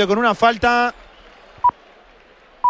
[0.00, 0.94] con una falta.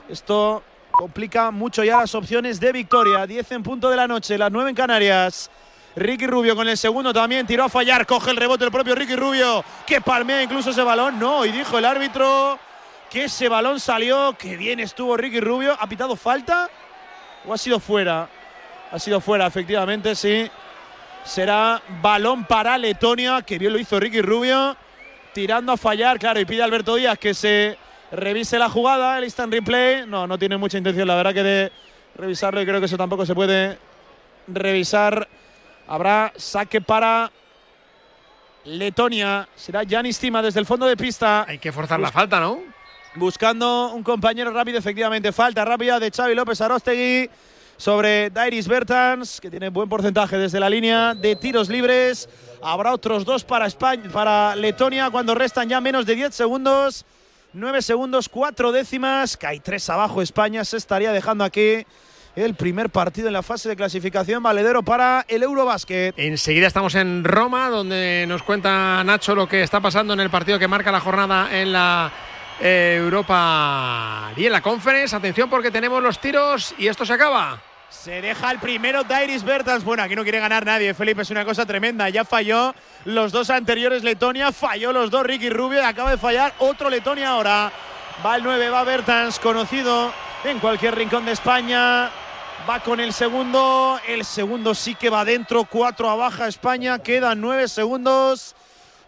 [0.08, 3.26] Esto complica mucho ya las opciones de victoria.
[3.26, 5.50] 10 en punto de la noche, las 9 en Canarias.
[5.94, 9.14] Ricky Rubio con el segundo también tiró a fallar, coge el rebote el propio Ricky
[9.14, 11.18] Rubio, que palmea incluso ese balón.
[11.18, 12.58] No, y dijo el árbitro
[13.08, 15.76] que ese balón salió, que bien estuvo Ricky Rubio.
[15.78, 16.68] ¿Ha pitado falta
[17.46, 18.28] o ha sido fuera?
[18.90, 20.50] Ha sido fuera, efectivamente, sí.
[21.24, 24.76] Será balón para Letonia, que bien lo hizo Ricky Rubio,
[25.32, 27.76] tirando a fallar, claro, y pide a Alberto Díaz que se
[28.10, 30.06] revise la jugada, el instant replay.
[30.06, 31.72] No, no tiene mucha intención, la verdad, que de
[32.16, 33.78] revisarlo y creo que eso tampoco se puede
[34.46, 35.28] revisar.
[35.88, 37.30] Habrá saque para
[38.64, 39.48] Letonia.
[39.56, 41.44] Será Janis Tima desde el fondo de pista.
[41.48, 42.60] Hay que forzar la falta, ¿no?
[43.14, 45.32] Buscando un compañero rápido, efectivamente.
[45.32, 47.28] Falta rápida de Xavi López Arostegui
[47.76, 52.28] sobre Dairis Bertans, que tiene buen porcentaje desde la línea de tiros libres.
[52.64, 57.04] Habrá otros dos para, España, para Letonia cuando restan ya menos de 10 segundos.
[57.54, 59.36] 9 segundos, 4 décimas.
[59.36, 60.64] Cae 3 abajo España.
[60.64, 61.84] Se estaría dejando aquí
[62.36, 66.14] el primer partido en la fase de clasificación valedero para el Eurobásquet.
[66.16, 70.58] Enseguida estamos en Roma, donde nos cuenta Nacho lo que está pasando en el partido
[70.60, 72.12] que marca la jornada en la
[72.60, 75.16] Europa y en la Conference.
[75.16, 77.60] Atención porque tenemos los tiros y esto se acaba.
[77.92, 79.84] Se deja el primero Dairis Bertans.
[79.84, 81.22] Bueno, aquí no quiere ganar nadie, Felipe.
[81.22, 82.08] Es una cosa tremenda.
[82.08, 84.50] Ya falló los dos anteriores Letonia.
[84.50, 85.86] Falló los dos Ricky Rubio.
[85.86, 87.70] Acaba de fallar otro Letonia ahora.
[88.24, 90.12] Va el 9, va Bertans, conocido
[90.42, 92.10] en cualquier rincón de España.
[92.68, 94.00] Va con el segundo.
[94.08, 95.64] El segundo sí que va dentro.
[95.64, 96.98] Cuatro a baja España.
[96.98, 98.56] Quedan nueve segundos.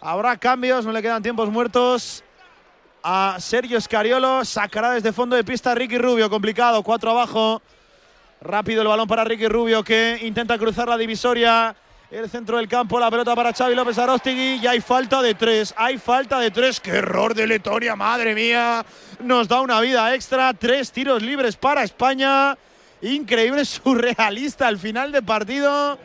[0.00, 0.84] Habrá cambios.
[0.84, 2.22] No le quedan tiempos muertos.
[3.02, 4.44] A Sergio Escariolo.
[4.44, 6.30] Sacará desde fondo de pista Ricky Rubio.
[6.30, 6.82] Complicado.
[6.82, 7.60] Cuatro abajo.
[8.44, 11.74] Rápido el balón para Ricky Rubio que intenta cruzar la divisoria.
[12.10, 14.60] El centro del campo, la pelota para Xavi López Arostigui.
[14.62, 15.72] Y hay falta de tres.
[15.78, 16.78] Hay falta de tres.
[16.78, 17.96] ¡Qué error de Letonia!
[17.96, 18.84] ¡Madre mía!
[19.20, 20.52] Nos da una vida extra.
[20.52, 22.54] Tres tiros libres para España.
[23.00, 25.98] Increíble, surrealista al final de partido.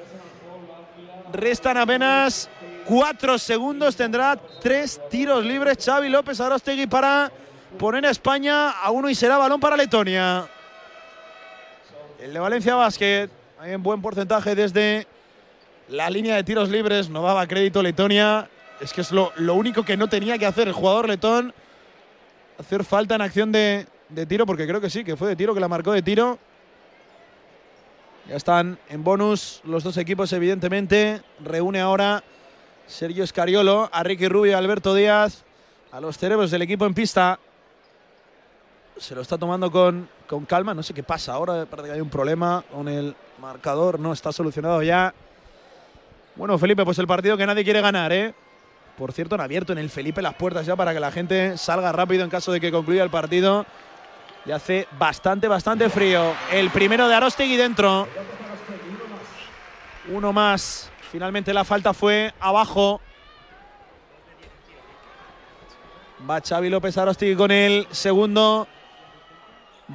[1.33, 2.49] Restan apenas
[2.85, 3.97] cuatro segundos.
[3.97, 7.29] Tendrá tres tiros libres Xavi López Arostegui para
[7.77, 10.47] poner a España a uno y será balón para Letonia.
[12.19, 13.29] El de Valencia Basket,
[13.61, 15.07] hay un buen porcentaje desde
[15.87, 17.09] la línea de tiros libres.
[17.09, 18.49] No daba crédito Letonia.
[18.81, 21.53] Es que es lo, lo único que no tenía que hacer el jugador letón.
[22.59, 25.53] Hacer falta en acción de, de tiro, porque creo que sí, que fue de tiro,
[25.53, 26.37] que la marcó de tiro.
[28.27, 31.21] Ya están en bonus los dos equipos, evidentemente.
[31.39, 32.21] Reúne ahora
[32.85, 35.45] Sergio Escariolo, a Ricky Rubio a Alberto Díaz,
[35.93, 37.39] a los cerebros del equipo en pista.
[38.97, 40.75] Se lo está tomando con, con calma.
[40.75, 41.65] No sé qué pasa ahora.
[41.65, 43.99] Parece que hay un problema con el marcador.
[43.99, 45.13] No está solucionado ya.
[46.35, 48.35] Bueno, Felipe, pues el partido que nadie quiere ganar, ¿eh?
[48.95, 51.91] Por cierto, han abierto en el Felipe las puertas ya para que la gente salga
[51.91, 53.65] rápido en caso de que concluya el partido.
[54.45, 56.33] Y hace bastante, bastante frío.
[56.51, 58.07] El primero de Arostegui dentro.
[60.11, 60.91] Uno más.
[61.11, 63.01] Finalmente la falta fue abajo.
[66.29, 68.67] Va Xavi López Arostegui con el segundo.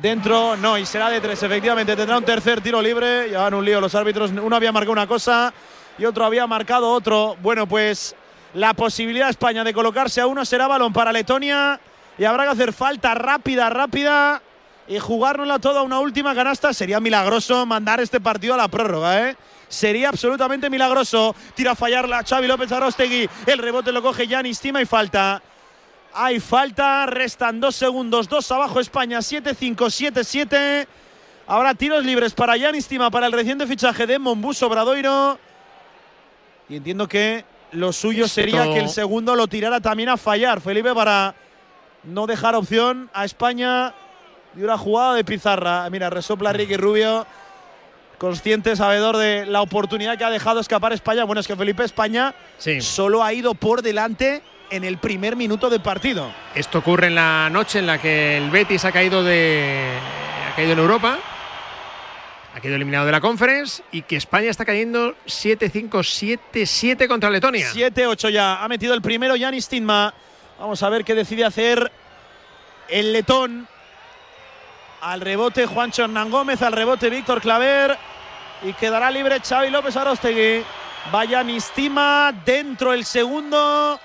[0.00, 1.94] Dentro, no, y será de tres, efectivamente.
[1.94, 3.30] Tendrá un tercer tiro libre.
[3.30, 4.32] Ya un lío los árbitros.
[4.32, 5.54] Uno había marcado una cosa
[5.96, 7.36] y otro había marcado otro.
[7.40, 8.16] Bueno, pues
[8.54, 11.80] la posibilidad de España de colocarse a uno será balón para Letonia.
[12.18, 14.42] Y habrá que hacer falta rápida, rápida.
[14.88, 16.72] Y jugárnosla toda una última canasta.
[16.72, 19.36] Sería milagroso mandar este partido a la prórroga, ¿eh?
[19.68, 21.34] Sería absolutamente milagroso.
[21.54, 23.28] Tira a fallarla Xavi López Arostegui.
[23.46, 25.40] El rebote lo coge Yanis Tima y falta.
[26.16, 30.86] Hay falta, restan dos segundos, dos abajo España, 7-5, 7-7.
[31.46, 35.38] Habrá tiros libres para Yanis Tima, para el reciente fichaje de Mombuso Bradoiro.
[36.68, 40.60] Y entiendo que lo suyo Esto- sería que el segundo lo tirara también a fallar,
[40.60, 41.34] Felipe, para
[42.04, 43.92] no dejar opción a España
[44.54, 45.90] de una jugada de pizarra.
[45.90, 47.26] Mira, resopla Ricky Rubio,
[48.18, 51.24] consciente, sabedor de la oportunidad que ha dejado escapar España.
[51.24, 52.80] Bueno, es que Felipe España Sí.
[52.80, 56.32] solo ha ido por delante en el primer minuto de partido.
[56.54, 59.92] Esto ocurre en la noche en la que el Betis ha caído de
[60.50, 61.18] ha caído en Europa,
[62.54, 65.90] ha caído eliminado de la Conference y que España está cayendo 7-5,
[66.52, 67.68] 7-7 contra Letonia.
[67.72, 68.62] 7-8 ya.
[68.62, 70.14] Ha metido el primero Yanis Tinma.
[70.60, 71.90] Vamos a ver qué decide hacer
[72.88, 73.66] el letón.
[75.00, 77.98] Al rebote Juancho Hernán Gómez, al rebote Víctor Claver.
[78.62, 80.62] Y quedará libre Xavi López Arostegui.
[81.10, 83.98] Vaya Nistima dentro el segundo.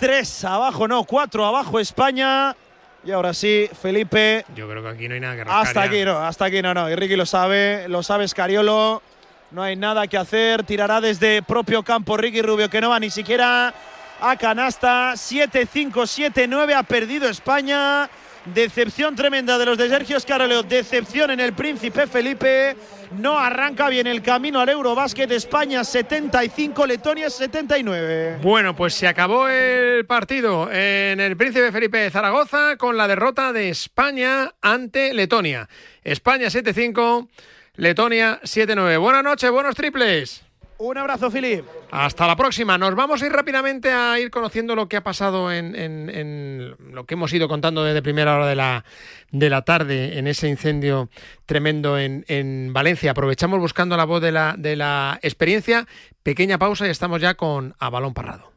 [0.00, 2.56] Tres abajo, no, cuatro abajo España.
[3.04, 4.46] Y ahora sí, Felipe.
[4.56, 5.90] Yo creo que aquí no hay nada que rascar Hasta ya.
[5.90, 6.88] aquí no, hasta aquí no, no.
[6.88, 9.02] Y Ricky lo sabe, lo sabe Scariolo.
[9.50, 10.62] No hay nada que hacer.
[10.62, 13.74] Tirará desde propio campo Ricky Rubio, que no va ni siquiera
[14.22, 15.12] a canasta.
[15.12, 18.08] 7-5, 7-9 ha perdido España.
[18.46, 20.62] Decepción tremenda de los de Sergio Escaroleo.
[20.62, 22.74] Decepción en el Príncipe Felipe.
[23.18, 25.30] No arranca bien el camino al Eurobásquet.
[25.30, 28.38] España 75, Letonia 79.
[28.40, 33.52] Bueno, pues se acabó el partido en el Príncipe Felipe de Zaragoza con la derrota
[33.52, 35.68] de España ante Letonia.
[36.02, 37.28] España 7-5,
[37.76, 38.98] Letonia 7-9.
[39.00, 40.49] Buenas noches, buenos triples.
[40.80, 41.66] Un abrazo, Filip.
[41.90, 42.78] Hasta la próxima.
[42.78, 47.14] Nos vamos a ir rápidamente a ir conociendo lo que ha pasado en, lo que
[47.14, 48.86] hemos ido contando desde primera hora de la,
[49.30, 51.10] de la tarde en ese incendio
[51.44, 53.10] tremendo en, en Valencia.
[53.10, 55.86] Aprovechamos buscando la voz de la, de la experiencia.
[56.22, 58.50] Pequeña pausa y estamos ya con A Balón Parrado.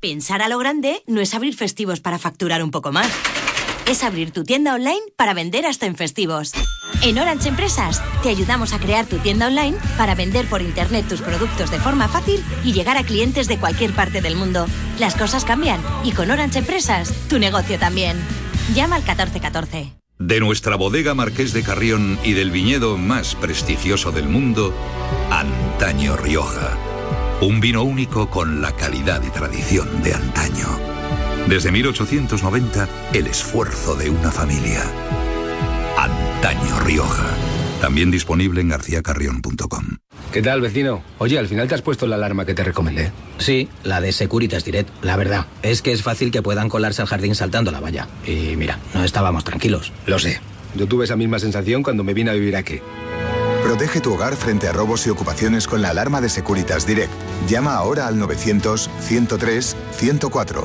[0.00, 3.12] Pensar a lo grande no es abrir festivos para facturar un poco más
[3.88, 6.52] es abrir tu tienda online para vender hasta en festivos.
[7.02, 11.22] En Orange Empresas te ayudamos a crear tu tienda online para vender por internet tus
[11.22, 14.66] productos de forma fácil y llegar a clientes de cualquier parte del mundo.
[14.98, 18.18] Las cosas cambian y con Orange Empresas tu negocio también.
[18.74, 19.94] Llama al 1414.
[20.18, 24.74] De nuestra bodega Marqués de Carrión y del viñedo más prestigioso del mundo,
[25.30, 26.76] Antaño Rioja.
[27.40, 30.97] Un vino único con la calidad y tradición de antaño
[31.48, 34.82] desde 1890, el esfuerzo de una familia.
[35.96, 37.26] Antaño Rioja.
[37.80, 39.98] También disponible en garcíacarrión.com.
[40.32, 41.02] ¿Qué tal, vecino?
[41.18, 43.12] Oye, al final te has puesto la alarma que te recomendé.
[43.38, 44.90] Sí, la de Securitas Direct.
[45.02, 48.08] La verdad, es que es fácil que puedan colarse al jardín saltando la valla.
[48.26, 49.92] Y mira, no estábamos tranquilos.
[50.06, 50.40] Lo sé.
[50.74, 52.80] Yo tuve esa misma sensación cuando me vine a vivir aquí.
[53.62, 57.12] Protege tu hogar frente a robos y ocupaciones con la alarma de Securitas Direct.
[57.48, 60.64] Llama ahora al 900-103-104.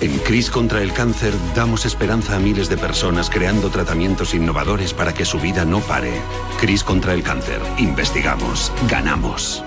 [0.00, 5.12] En CRIS contra el cáncer damos esperanza a miles de personas creando tratamientos innovadores para
[5.12, 6.12] que su vida no pare.
[6.60, 7.60] CRIS contra el cáncer.
[7.78, 8.72] Investigamos.
[8.88, 9.64] Ganamos.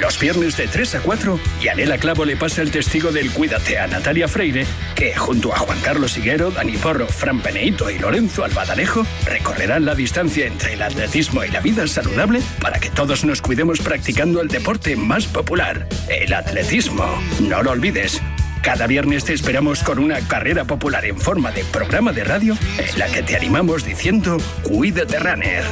[0.00, 3.86] Los viernes de 3 a 4, Yanela Clavo le pasa el testigo del Cuídate a
[3.86, 4.64] Natalia Freire,
[4.94, 9.94] que junto a Juan Carlos Higuero, Dani Porro, Fran Peneito y Lorenzo Albadalejo recorrerán la
[9.94, 14.48] distancia entre el atletismo y la vida saludable para que todos nos cuidemos practicando el
[14.48, 17.04] deporte más popular, el atletismo.
[17.40, 18.22] No lo olvides,
[18.64, 22.98] cada viernes te esperamos con una carrera popular en forma de programa de radio en
[22.98, 25.62] la que te animamos diciendo Cuídate Runner.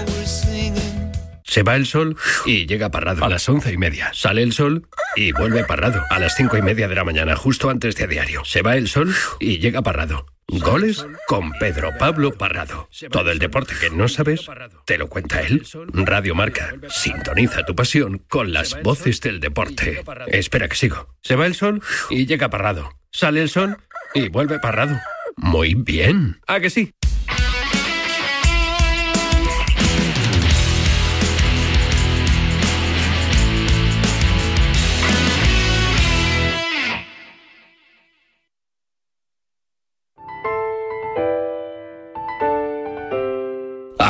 [1.42, 4.10] Se va el sol y llega parrado a las once y media.
[4.12, 7.70] Sale el sol y vuelve parrado a las cinco y media de la mañana, justo
[7.70, 8.44] antes de diario.
[8.44, 10.26] Se va el sol y llega parrado.
[10.48, 12.88] Goles con Pedro Pablo Parrado.
[13.10, 14.46] Todo el deporte que no sabes,
[14.84, 15.66] te lo cuenta él.
[15.92, 16.74] Radio Marca.
[16.88, 20.04] Sintoniza tu pasión con las voces del deporte.
[20.28, 21.08] Espera que sigo.
[21.22, 22.90] Se va el sol y llega Parrado.
[23.10, 23.78] Sale el sol
[24.14, 24.98] y vuelve Parrado.
[25.36, 26.40] Muy bien.
[26.46, 26.92] ¿A que sí?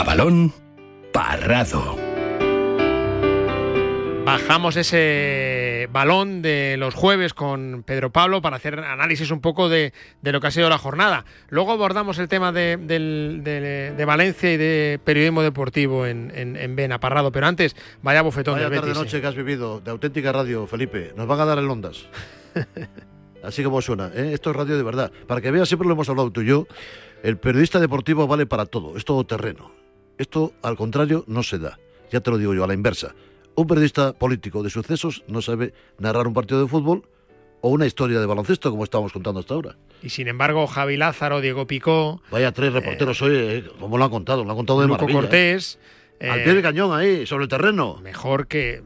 [0.05, 0.53] Balón
[1.13, 1.97] parrado.
[4.25, 9.93] Bajamos ese balón de los jueves con Pedro Pablo para hacer análisis un poco de,
[10.23, 11.25] lo que ha sido la jornada.
[11.49, 12.77] Luego abordamos el tema de,
[14.07, 17.33] Valencia y de periodismo deportivo en, en, Vena, Parrado.
[17.33, 21.13] Pero antes, vaya bofetón vaya del tarde noche que has vivido de auténtica radio, Felipe.
[21.17, 22.07] Nos van a dar el Ondas.
[23.43, 24.11] Así como suena.
[24.15, 24.31] ¿eh?
[24.33, 25.13] Esto es radio de verdad.
[25.27, 26.67] Para que veas, siempre lo hemos hablado tú y yo.
[27.25, 28.97] El periodista deportivo vale para todo.
[28.97, 29.82] Es todo terreno
[30.19, 31.79] esto, al contrario, no se da.
[32.11, 33.15] Ya te lo digo yo, a la inversa.
[33.55, 37.03] Un periodista político de sucesos no sabe narrar un partido de fútbol
[37.61, 39.77] o una historia de baloncesto, como estábamos contando hasta ahora.
[40.03, 42.21] Y sin embargo, Javi Lázaro, Diego Picó.
[42.31, 45.07] Vaya tres reporteros eh, hoy, eh, como lo han contado, lo han contado de Luco
[45.07, 45.79] Cortés.
[46.21, 48.01] al pie de cañón ahí, sobre el terreno.
[48.03, 48.83] Mejor que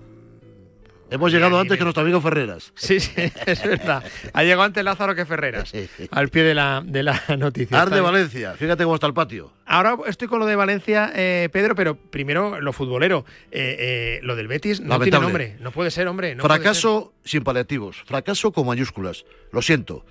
[1.08, 2.72] Hemos llegado antes que nuestro amigo Ferreras.
[2.74, 3.12] Sí, sí,
[3.46, 4.02] es verdad.
[4.32, 5.72] Ha llegado antes Lázaro que Ferreras,
[6.10, 7.80] al pie de la, de la noticia.
[7.80, 9.52] Ar de Valencia, fíjate cómo está el patio.
[9.66, 13.24] Ahora estoy con lo de Valencia, eh, Pedro, pero primero lo futbolero.
[13.50, 16.36] Eh, eh, lo del Betis no tiene nombre, no puede ser, hombre.
[16.36, 19.24] fracaso sin paliativos, fracaso con mayúsculas.
[19.52, 20.04] Lo siento.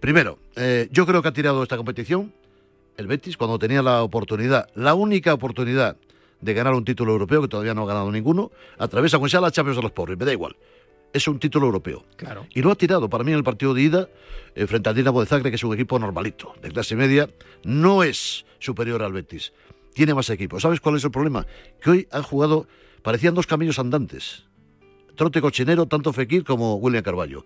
[0.00, 0.38] primero,
[0.90, 2.32] yo creo que ha tirado esta competición
[2.96, 5.96] el Betis cuando tenía la oportunidad, la única oportunidad
[6.42, 9.50] de ganar un título europeo, que todavía no ha ganado ninguno, atraviesa con sea la
[9.50, 10.56] Champions de los pobres, me da igual.
[11.12, 12.04] es un título europeo.
[12.16, 12.46] Claro.
[12.54, 14.08] Y lo ha tirado para mí en el partido de ida
[14.54, 17.28] eh, frente al Dinamo de Zagreb, que es un equipo normalito, de clase media.
[17.64, 19.52] No es superior al Betis.
[19.94, 20.58] Tiene más equipo.
[20.58, 21.46] ¿Sabes cuál es el problema?
[21.80, 22.66] Que hoy han jugado,
[23.02, 24.44] parecían dos caminos andantes.
[25.14, 27.44] Trote cochinero, tanto Fekir como William Carballo.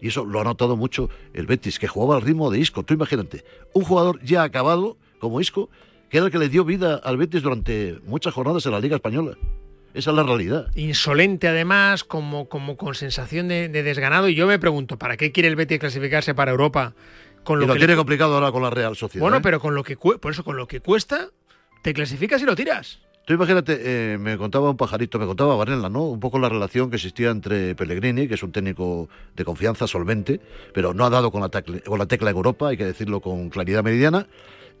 [0.00, 2.84] Y eso lo ha notado mucho el Betis, que jugaba al ritmo de Isco.
[2.84, 5.70] Tú imagínate, un jugador ya acabado, como Isco,
[6.12, 8.96] que era el que le dio vida al Betis durante muchas jornadas en la Liga
[8.96, 9.32] Española.
[9.94, 10.66] Esa es la realidad.
[10.74, 14.28] Insolente además, como, como con sensación de, de desganado.
[14.28, 16.92] Y yo me pregunto, ¿para qué quiere el Betis clasificarse para Europa?
[17.44, 19.22] Con y lo que tiene le- complicado ahora con la Real Sociedad.
[19.24, 19.40] Bueno, ¿eh?
[19.42, 21.30] pero con lo que por eso con lo que cuesta,
[21.82, 23.00] te clasificas y lo tiras.
[23.26, 26.02] Tú imagínate, eh, me contaba un pajarito, me contaba Varela, ¿no?
[26.04, 30.40] Un poco la relación que existía entre Pellegrini, que es un técnico de confianza solvente,
[30.74, 33.20] pero no ha dado con la, tacle- con la tecla en Europa, hay que decirlo
[33.20, 34.26] con claridad meridiana,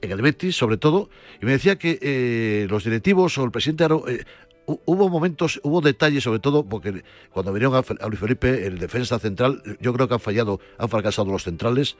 [0.02, 1.08] en el Betis sobre todo,
[1.40, 4.24] y me decía que eh, los directivos o el presidente Aro, eh,
[4.66, 9.18] hu- Hubo momentos, hubo detalles sobre todo, porque cuando vinieron a, Luis Felipe, el defensa
[9.18, 11.96] central, yo creo que han fallado, han fracasado los centrales.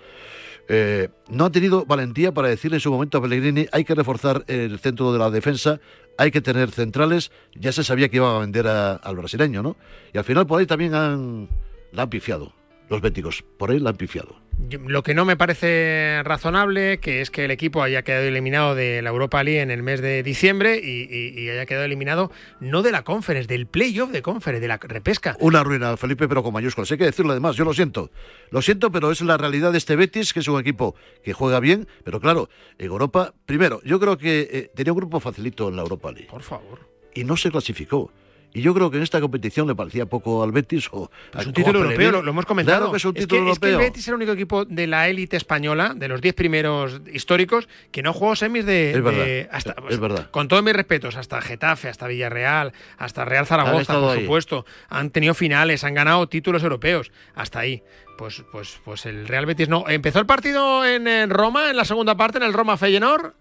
[0.68, 4.44] Eh, no ha tenido valentía para decirle en su momento a Pellegrini hay que reforzar
[4.47, 5.80] el centro de la defensa,
[6.18, 7.32] hay que tener centrales.
[7.54, 9.76] Ya se sabía que iba a vender al brasileño, ¿no?
[10.14, 11.49] Y al final por ahí también han,
[11.90, 12.52] la han pifiado,
[12.88, 14.41] los béticos, por ahí la han pifiado.
[14.87, 19.02] Lo que no me parece razonable, que es que el equipo haya quedado eliminado de
[19.02, 22.30] la Europa League en el mes de diciembre y, y- y haya quedado eliminado
[22.61, 25.37] no de la Conference, del playoff de Conference, de la repesca.
[25.40, 26.90] Una ruina, Felipe, pero con mayúsculas.
[26.92, 28.11] Hay que decirlo además, yo lo siento.
[28.50, 30.94] Lo siento, pero es la realidad de este Betis, que es un equipo
[31.25, 35.18] que juega bien, pero claro, en Europa, primero, yo creo que eh, tenía un grupo
[35.21, 36.28] facilito en la Europa League.
[36.30, 36.78] Por favor.
[37.14, 38.11] Y no se clasificó.
[38.54, 41.49] Y yo creo que en esta competición le parecía poco al Betis o Es a-
[41.49, 42.78] un título europeo, lo, lo hemos comentado.
[42.78, 43.88] Claro que es un es, título que, es que el europeo.
[43.90, 48.02] Betis es el único equipo de la élite española, de los 10 primeros históricos, que
[48.02, 48.90] no jugó semis de.
[48.92, 50.30] Es verdad, de- hasta, es verdad.
[50.30, 54.21] Con todos mis respetos, hasta Getafe, hasta Villarreal, hasta Real Zaragoza, por ahí.
[54.23, 54.66] supuesto.
[54.90, 57.11] Han tenido finales, han ganado títulos europeos.
[57.35, 57.82] Hasta ahí.
[58.18, 59.85] Pues, pues, pues el Real Betis no.
[59.88, 63.32] Empezó el partido en, en Roma, en la segunda parte, en el Roma Feyenoord.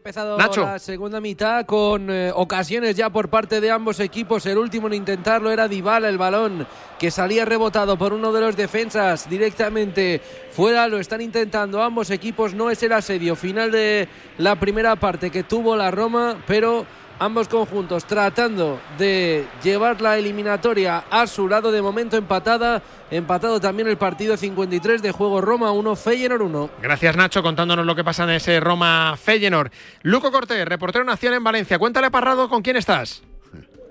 [0.00, 0.62] Empezado Nacho.
[0.62, 4.46] la segunda mitad con eh, ocasiones ya por parte de ambos equipos.
[4.46, 6.66] El último en intentarlo era Dybala, el balón
[6.98, 10.88] que salía rebotado por uno de los defensas directamente fuera.
[10.88, 12.54] Lo están intentando ambos equipos.
[12.54, 16.86] No es el asedio final de la primera parte que tuvo la Roma, pero
[17.20, 21.70] ambos conjuntos tratando de llevar la eliminatoria a su lado.
[21.70, 22.82] De momento empatada.
[23.10, 26.70] Empatado también el partido 53 de juego Roma 1, Feyenoord 1.
[26.80, 29.70] Gracias, Nacho, contándonos lo que pasa en ese Roma Feyenoord.
[30.02, 31.78] Luco Cortés, reportero nación en Valencia.
[31.78, 33.22] Cuéntale, Parrado, ¿con quién estás?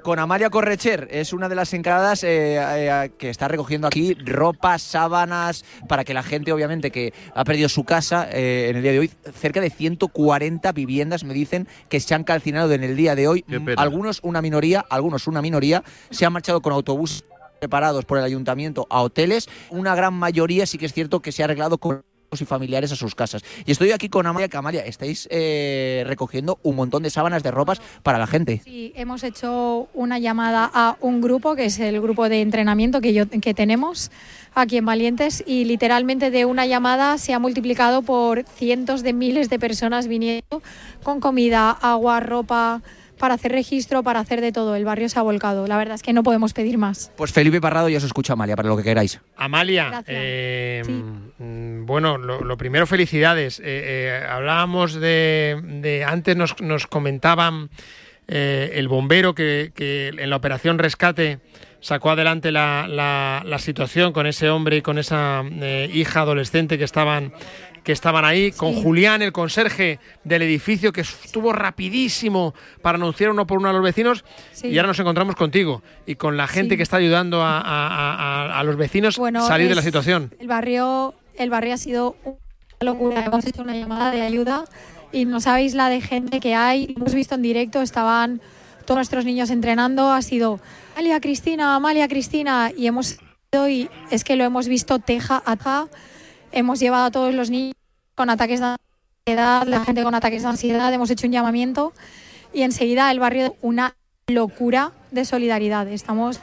[0.03, 4.81] Con Amalia Correcher, es una de las encargadas eh, eh, que está recogiendo aquí ropas,
[4.81, 8.91] sábanas, para que la gente, obviamente, que ha perdido su casa eh, en el día
[8.93, 13.15] de hoy, cerca de 140 viviendas me dicen que se han calcinado en el día
[13.15, 13.45] de hoy.
[13.77, 17.23] Algunos una minoría, algunos una minoría, se han marchado con autobuses
[17.59, 19.49] preparados por el ayuntamiento a hoteles.
[19.69, 22.95] Una gran mayoría sí que es cierto que se ha arreglado con y familiares a
[22.95, 23.43] sus casas.
[23.65, 27.81] Y estoy aquí con Amalia, que estáis eh, recogiendo un montón de sábanas de ropas
[28.03, 28.61] para la gente.
[28.63, 33.13] Sí, hemos hecho una llamada a un grupo, que es el grupo de entrenamiento que,
[33.13, 34.11] yo, que tenemos
[34.53, 39.49] aquí en Valientes, y literalmente de una llamada se ha multiplicado por cientos de miles
[39.49, 40.61] de personas viniendo
[41.03, 42.81] con comida, agua, ropa,
[43.19, 44.75] para hacer registro, para hacer de todo.
[44.75, 45.67] El barrio se ha volcado.
[45.67, 47.11] La verdad es que no podemos pedir más.
[47.15, 49.19] Pues Felipe Parrado ya os escucha, Amalia, para lo que queráis.
[49.37, 50.05] Amalia, Gracias.
[50.09, 50.83] eh,
[51.37, 53.59] mm, bueno, lo, lo primero, felicidades.
[53.59, 57.69] Eh, eh, hablábamos de, de- antes nos, nos comentaban
[58.27, 61.39] eh, el bombero que, que en la operación rescate
[61.81, 66.77] sacó adelante la, la- la situación con ese hombre y con esa eh, hija adolescente
[66.77, 67.33] que estaban
[67.83, 73.47] que estaban ahí, con Julián, el conserje del edificio, que estuvo rapidísimo para anunciar uno
[73.47, 74.67] por uno a los vecinos, Sí.
[74.67, 76.77] y ahora nos encontramos contigo y con la gente Sí.
[76.77, 77.87] que está ayudando a, a-
[78.53, 80.33] a- a los vecinos Bueno, salir de la situación.
[80.39, 83.25] El barrio, el barrio ha sido una locura.
[83.25, 84.65] Hemos hecho una llamada de ayuda
[85.11, 86.93] y no sabéis la de gente que hay.
[86.97, 88.41] Hemos visto en directo, estaban
[88.85, 90.11] todos nuestros niños entrenando.
[90.11, 90.59] Ha sido
[90.93, 93.19] Amalia Cristina, Amalia Cristina y hemos
[93.51, 95.87] y es que lo hemos visto teja a teja.
[96.51, 97.75] Hemos llevado a todos los niños
[98.15, 98.75] con ataques de
[99.25, 100.93] ansiedad, la gente con ataques de ansiedad.
[100.93, 101.93] Hemos hecho un llamamiento
[102.53, 103.95] y enseguida el barrio una
[104.27, 105.87] locura de solidaridad.
[105.87, 106.39] Estamos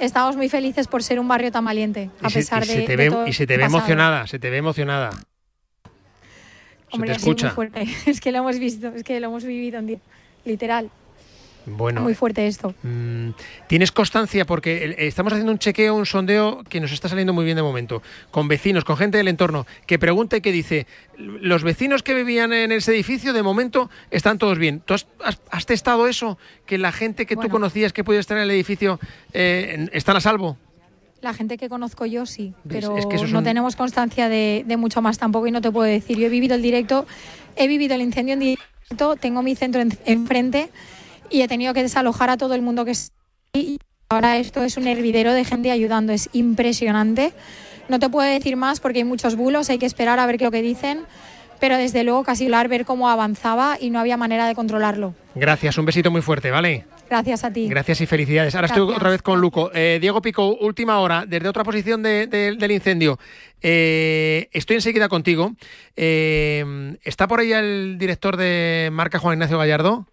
[0.00, 3.34] Estamos muy felices por ser un barrio tan valiente, a pesar de, te ve, y
[3.34, 5.10] se te ve emocionada, se te ve emocionada.
[6.90, 7.50] Hombre, se te sido muy escucha.
[7.50, 7.86] fuerte.
[8.06, 9.78] Es que lo hemos visto, es que lo hemos vivido
[10.46, 10.90] literal.
[11.66, 12.74] Bueno, muy fuerte esto.
[12.82, 13.30] Mm,
[13.68, 14.44] ¿Tienes constancia?
[14.46, 17.62] Porque el- estamos haciendo un chequeo, un sondeo que nos está saliendo muy bien de
[17.62, 20.86] momento, con vecinos, con gente del entorno, que pregunta y que dice,
[21.18, 24.80] los vecinos que vivían en ese edificio de momento están todos bien.
[24.80, 26.38] ¿Tú has, has- has testado eso?
[26.66, 28.98] ¿Que la gente que tú conocías que puede estar en el edificio
[29.32, 30.56] eh, están a salvo?
[31.20, 34.76] La gente que conozco yo sí, pero Es que no un- tenemos constancia de, de
[34.78, 36.16] mucho más tampoco y no te puedo decir.
[36.18, 37.06] Yo he vivido el directo,
[37.56, 40.70] he vivido el incendio en directo, tengo mi centro en- enfrente
[41.30, 43.14] y he tenido que desalojar a todo el mundo que está.
[43.54, 47.32] Y ahora esto es un hervidero de gente ayudando, es impresionante.
[47.88, 50.44] No te puedo decir más porque hay muchos bulos, hay que esperar a ver qué
[50.44, 51.00] es lo que dicen,
[51.58, 55.14] pero desde luego casi hablar, ver cómo avanzaba y no había manera de controlarlo.
[55.34, 56.84] Gracias, un besito muy fuerte, ¿vale?
[57.08, 57.68] Gracias a ti.
[57.68, 58.54] Gracias y felicidades.
[58.54, 59.72] Ahora estoy otra vez con Luco.
[59.74, 63.18] Eh, Diego Pico, última hora, desde otra posición de- de- del incendio.
[63.60, 65.52] Eh, estoy enseguida contigo.
[65.96, 70.06] Eh, ¿Está por ahí el director de marca Juan Ignacio Gallardo?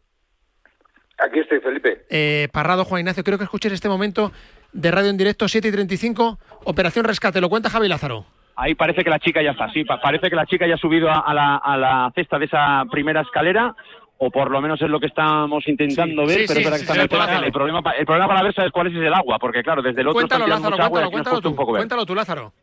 [1.19, 2.05] Aquí estoy, Felipe.
[2.09, 4.31] Eh, Parrado Juan Ignacio, creo que escuches este momento
[4.73, 7.41] de radio en directo 7 y 35, Operación Rescate.
[7.41, 8.25] Lo cuenta Javi Lázaro.
[8.55, 10.77] Ahí parece que la chica ya está, sí, pa- parece que la chica ya ha
[10.77, 13.75] subido a, a la, a la cesta de esa primera escalera,
[14.17, 16.65] o por lo menos es lo que estamos intentando Sí, ver, sí, pero sí, es
[16.65, 19.13] verdad sí, que está el problema, el problema para ver sabes cuál es, es el
[19.13, 21.49] agua, porque claro, desde el otro Cuéntalo, Lázaro, mucha agua cuéntalo, cuéntalo tú.
[21.49, 21.79] un poco ver.
[21.81, 22.53] Cuéntalo tú, Lázaro.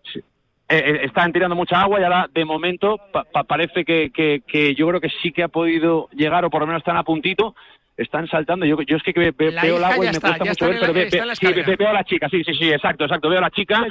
[0.74, 4.42] Eh, eh, están tirando mucha agua y ahora de momento pa- pa- parece que, que,
[4.46, 7.04] que yo creo que sí que ha podido llegar o por lo menos están a
[7.04, 7.54] puntito
[7.96, 8.66] están saltando.
[8.66, 10.64] Yo, yo es que ve- ve- La veo el agua y me está, cuesta mucho
[10.66, 11.00] ver la- pero ve-
[11.36, 11.46] sí,
[11.78, 13.28] veo a la chica sí sí sí exacto exacto.
[13.28, 13.84] Veo a la chica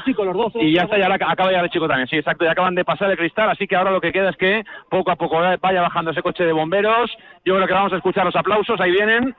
[0.61, 2.75] y ya está ya la- acaba de llegar el chico también sí exacto ya acaban
[2.75, 5.39] de pasar el cristal así que ahora lo que queda es que poco a poco
[5.39, 7.09] vaya bajando ese coche de bomberos.
[7.45, 9.33] Yo creo que vamos a escuchar los aplausos ahí vienen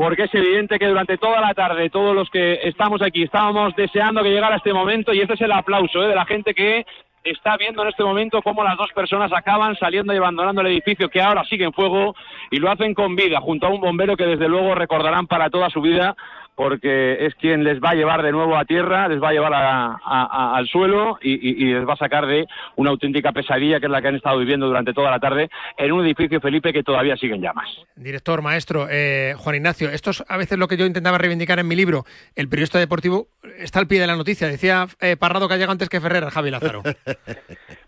[0.00, 4.22] porque es evidente que durante toda la tarde todos los que estamos aquí estábamos deseando
[4.22, 6.08] que llegara este momento y este es el aplauso ¿eh?
[6.08, 6.86] de la gente que
[7.22, 11.10] está viendo en este momento cómo las dos personas acaban saliendo y abandonando el edificio
[11.10, 12.14] que ahora sigue en fuego
[12.50, 15.68] y lo hacen con vida junto a un bombero que desde luego recordarán para toda
[15.68, 16.16] su vida
[16.60, 19.54] porque es quien les va a llevar de nuevo a tierra, les va a llevar
[19.54, 23.32] a- a- a- al suelo y, y- y les va a sacar de una auténtica
[23.32, 25.48] pesadilla que es la que han estado viviendo durante toda la tarde
[25.78, 27.66] en un edificio, Felipe, que todavía sigue en llamas.
[27.96, 31.66] Director, maestro, eh, Juan Ignacio, esto es a veces lo que yo intentaba reivindicar en
[31.68, 32.04] mi libro.
[32.36, 34.46] El periodista deportivo está al pie de la noticia.
[34.46, 36.82] Decía eh, Parrado que ha llegado antes que Ferrer, Javi Lázaro.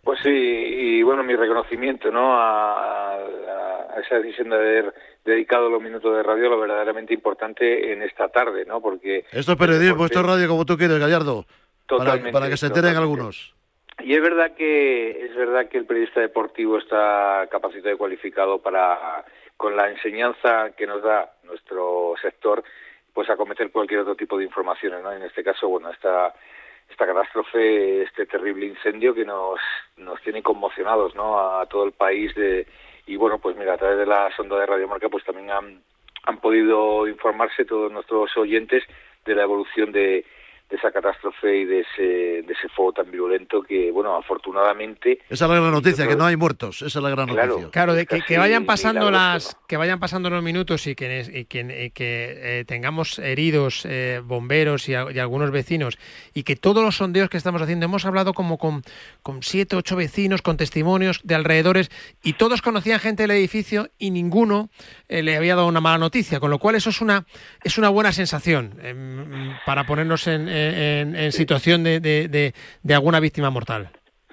[0.05, 2.35] Pues sí, y bueno, mi reconocimiento ¿no?
[2.37, 2.73] a,
[3.15, 3.17] a-
[3.97, 8.29] a esa decisión de haber dedicado los minutos de radio lo verdaderamente importante en esta
[8.29, 8.81] tarde, ¿no?
[8.81, 11.45] Porque Esto es periodismo, esto es radio como tú quieres, Gallardo.
[11.87, 13.55] Para, Totalmente, para que se enteren algunos.
[14.01, 19.25] Y es verdad que es verdad que el periodista deportivo está capacitado y cualificado para
[19.57, 22.65] con la enseñanza que nos da nuestro sector
[23.13, 25.13] pues acometer cualquier otro tipo de informaciones, ¿no?
[25.13, 26.35] En este caso, bueno, esta
[26.91, 29.61] esta catástrofe, este terrible incendio que nos
[29.99, 31.39] nos tiene conmocionados, ¿no?
[31.39, 32.67] A todo el país de
[33.07, 35.83] y bueno, pues mira, a través de la sonda de Radio Marca pues también han
[36.25, 38.85] han podido informarse todos nuestros oyentes
[39.25, 40.25] de la evolución de,
[40.73, 45.19] de esa catástrofe y de ese, de ese fuego tan virulento que, bueno, afortunadamente...
[45.29, 46.81] Esa es la gran noticia, que no hay muertos.
[46.81, 47.49] Esa es la gran Claro.
[47.49, 47.71] noticia.
[47.71, 51.45] Claro, de que, que vayan pasando las, que vayan pasando los minutos y que, y
[51.45, 55.99] que, y que, eh, tengamos heridos, eh, bomberos y, a- y algunos vecinos
[56.33, 58.83] y que todos los sondeos que estamos haciendo hemos hablado como con,
[59.23, 61.91] con siete, ocho vecinos, con testimonios de alrededores
[62.23, 64.71] y todos conocían gente del edificio y ninguno
[65.11, 67.27] eh, le había dado una mala noticia, con lo cual eso es una
[67.63, 72.95] es una buena sensación em, para ponernos en, en- en situación de, de- de- de
[72.95, 73.91] alguna víctima mortal.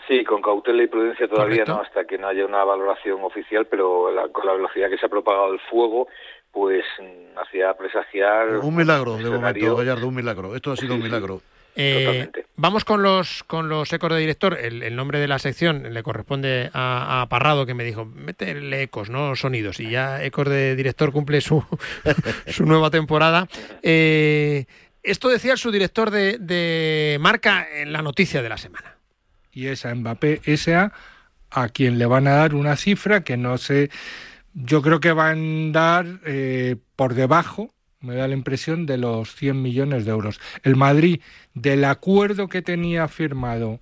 [0.07, 1.73] Sí, con cautela y prudencia todavía, Correcto.
[1.75, 1.81] ¿no?
[1.81, 5.09] Hasta que no haya una valoración oficial, pero la- con la velocidad que se ha
[5.09, 6.07] propagado el fuego,
[6.51, 8.57] pues mm, hacía presagiar...
[8.57, 10.55] Un milagro, de momento, Gallardo, un milagro.
[10.55, 11.41] Esto ha sido un milagro.
[11.75, 14.57] Eh, vamos con los con los ecos de director.
[14.59, 18.81] El, el nombre de la sección le corresponde a, a Parrado, que me dijo, métele
[18.81, 19.79] ecos, no sonidos.
[19.79, 21.63] Y ya ecos de director cumple su,
[22.47, 23.47] su nueva temporada.
[23.83, 24.65] Eh,
[25.09, 28.97] esto decía su director de, de marca en la noticia de la semana.
[29.51, 30.91] y es a Mbappé S.A.
[31.49, 33.89] a quien le van a dar una cifra que no sé,
[34.53, 39.35] yo creo que van a dar eh, por debajo, me da la impresión, de los
[39.35, 40.39] 100 millones de euros.
[40.63, 41.21] El Madrid,
[41.53, 43.79] del acuerdo que tenía firmado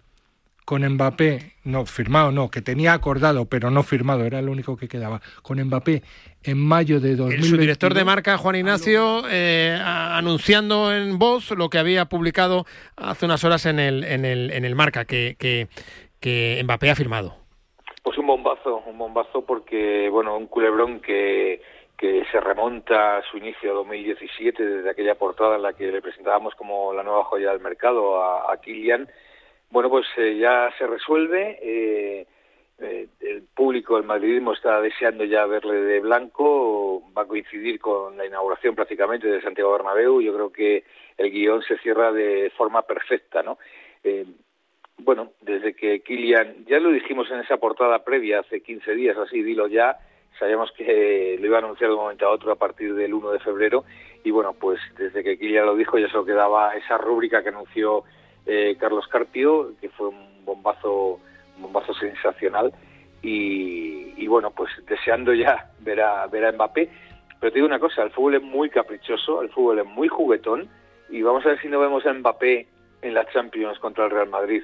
[0.67, 4.89] con Mbappé, no, firmado no, que tenía acordado, pero no firmado, era lo único que
[4.89, 6.01] quedaba, con Mbappé
[6.43, 7.49] en mayo de El, 2022.
[7.49, 12.65] su director de marca, Juan Ignacio, eh, anunciando en voz lo que había publicado
[12.97, 15.69] hace unas horas en el, en el, en el marca, que, que,
[16.19, 17.35] que Mbappé ha firmado.
[18.03, 21.61] Pues un bombazo, un bombazo porque, bueno, un culebrón que,
[21.97, 26.01] que se remonta a su inicio a 2017, desde aquella portada en la que le
[26.01, 29.07] presentábamos como la nueva joya del mercado a, a Kylian.
[29.69, 31.59] Bueno, pues eh, ya se resuelve.
[31.61, 32.27] eh,
[32.79, 37.01] eh, el público, el madridismo está deseando ya verle de blanco.
[37.17, 40.21] Va a coincidir con la inauguración prácticamente de Santiago Bernabéu.
[40.21, 40.83] Yo creo que
[41.17, 43.57] el guion se cierra de forma perfecta, ¿no?
[44.03, 44.25] Eh,
[44.99, 49.43] bueno, desde que Kylian, ya lo dijimos en esa portada previa hace 15 días, así
[49.43, 49.97] dilo ya,
[50.39, 53.31] sabíamos que lo iba a anunciar de un momento a otro a partir del 1
[53.31, 53.85] de febrero
[54.23, 58.03] y bueno, pues desde que Kylian lo dijo ya solo quedaba esa rúbrica que anunció
[58.47, 61.19] eh, Carlos Carpio, que fue un bombazo,
[61.57, 62.73] un bombazo sensacional
[63.21, 66.89] y, y, bueno, pues deseando ya ver a, ver a Mbappé.
[67.39, 70.67] Pero te digo una cosa, el fútbol es muy caprichoso, el fútbol es muy juguetón
[71.09, 72.67] y vamos a ver si no vemos a Mbappé
[73.01, 74.63] en la Champions contra el Real Madrid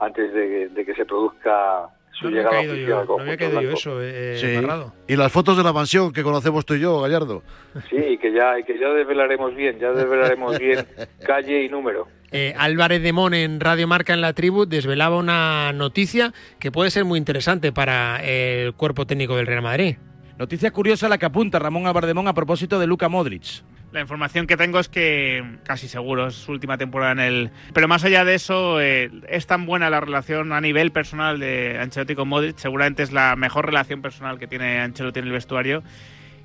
[0.00, 3.38] antes de, de que se produzca su no llegada oficial al yo, no había conjunto
[3.38, 5.12] caído yo eso, eh, Sí.
[5.12, 7.42] Y las fotos de la mansión que conocemos tú y yo, Gallardo.
[7.88, 10.86] Sí, y que ya, y que ya desvelaremos bien, ya desvelaremos bien
[11.26, 12.08] calle y número.
[12.32, 16.90] Eh, Álvarez de Mon en Radio Marca en la tribu desvelaba una noticia que puede
[16.90, 19.96] ser muy interesante para el cuerpo técnico del Real Madrid.
[20.38, 23.62] Noticia curiosa la que apunta Ramón Albardemón a propósito de Luca Modric.
[23.92, 27.50] La información que tengo es que casi seguro es su última temporada en el.
[27.74, 31.76] Pero más allá de eso, eh, es tan buena la relación a nivel personal de
[31.80, 32.56] Ancelotti con Modric.
[32.56, 35.82] Seguramente es la mejor relación personal que tiene Ancelotti en el vestuario.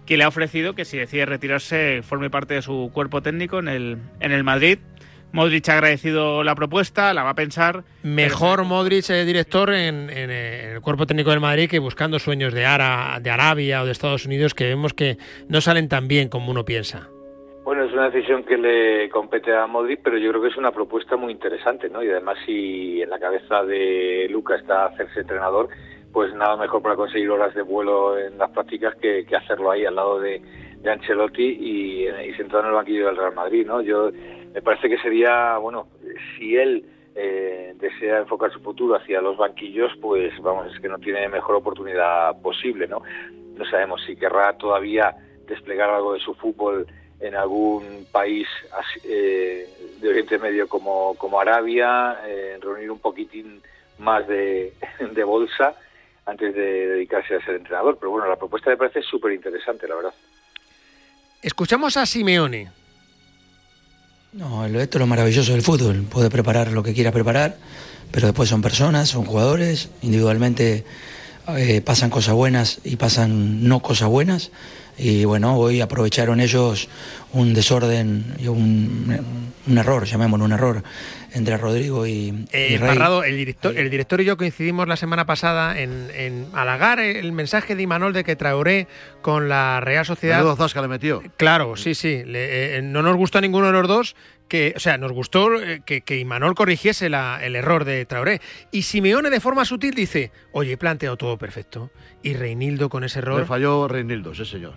[0.07, 3.67] Que le ha ofrecido que si decide retirarse, forme parte de su cuerpo técnico en
[3.67, 4.79] el, en el Madrid.
[5.35, 7.83] Modric ha agradecido la propuesta, la va a pensar.
[8.03, 12.53] Mejor Modric, eh, director, en, en, eh, el cuerpo técnico del Madrid que buscando sueños
[12.53, 15.17] de, Ara, de Arabia o de Estados Unidos que vemos que
[15.49, 17.09] no salen tan bien como uno piensa.
[17.65, 20.71] Bueno, es una decisión que le compete a Modric, pero yo creo que es una
[20.71, 22.01] propuesta muy interesante, ¿no?
[22.01, 25.67] Y además, si en la cabeza de Luca está hacerse entrenador,
[26.13, 29.83] pues nada mejor para conseguir horas de vuelo en las prácticas que, que hacerlo ahí
[29.83, 30.41] al lado de,
[30.79, 33.81] de Ancelotti y, y, sentado en el banquillo del Real Madrid, ¿no?
[33.81, 34.11] Yo
[34.55, 35.89] me parece que sería, bueno,
[36.37, 40.97] si él eh, desea enfocar su futuro hacia los banquillos, pues vamos, es que no
[40.97, 43.01] tiene mejor oportunidad posible, ¿no?
[43.57, 45.13] No sabemos si querrá todavía
[45.45, 46.87] desplegar algo de su fútbol
[47.19, 48.47] en algún país
[49.03, 49.67] eh,
[49.99, 53.61] de Oriente Medio como, como Arabia, eh, reunir un poquitín
[53.97, 54.73] más de,
[55.13, 55.75] de, bolsa
[56.25, 57.97] antes de dedicarse a ser entrenador.
[57.99, 60.13] Pero bueno, la propuesta me parece súper interesante, la verdad.
[61.41, 62.84] Escuchamos a Simeone.
[64.35, 66.03] No, esto es lo maravilloso del fútbol.
[66.09, 67.57] Puede preparar lo que quiera preparar,
[68.11, 70.83] pero después son personas, son jugadores, individualmente
[71.55, 74.51] eh, pasan cosas buenas y pasan no cosas buenas
[74.97, 76.87] y bueno, hoy aprovecharon ellos
[77.33, 79.19] un desorden y un,
[79.67, 80.83] un error, llamémoslo un error,
[81.33, 82.87] entre Rodrigo y, eh, y Rey.
[82.87, 87.33] Parrado, el director, el director y yo coincidimos la semana pasada en, en halagar el
[87.33, 88.87] mensaje de Imanol de que Traoré
[89.21, 90.37] con la Real Sociedad.
[90.37, 91.21] Menudo zasca le metió.
[91.35, 92.23] Claro, sí, sí.
[92.23, 94.15] Le, eh, no nos gustó a ninguno de los dos.
[94.47, 98.41] Que, o sea, nos gustó eh, que, que Imanol corrigiese la, el error de Traoré.
[98.71, 101.89] Y Simeone, de forma sutil, dice: Oye, he planteado todo perfecto.
[102.21, 103.39] Y Reinildo con ese error.
[103.39, 104.73] Le falló Reinildo, sí, señor.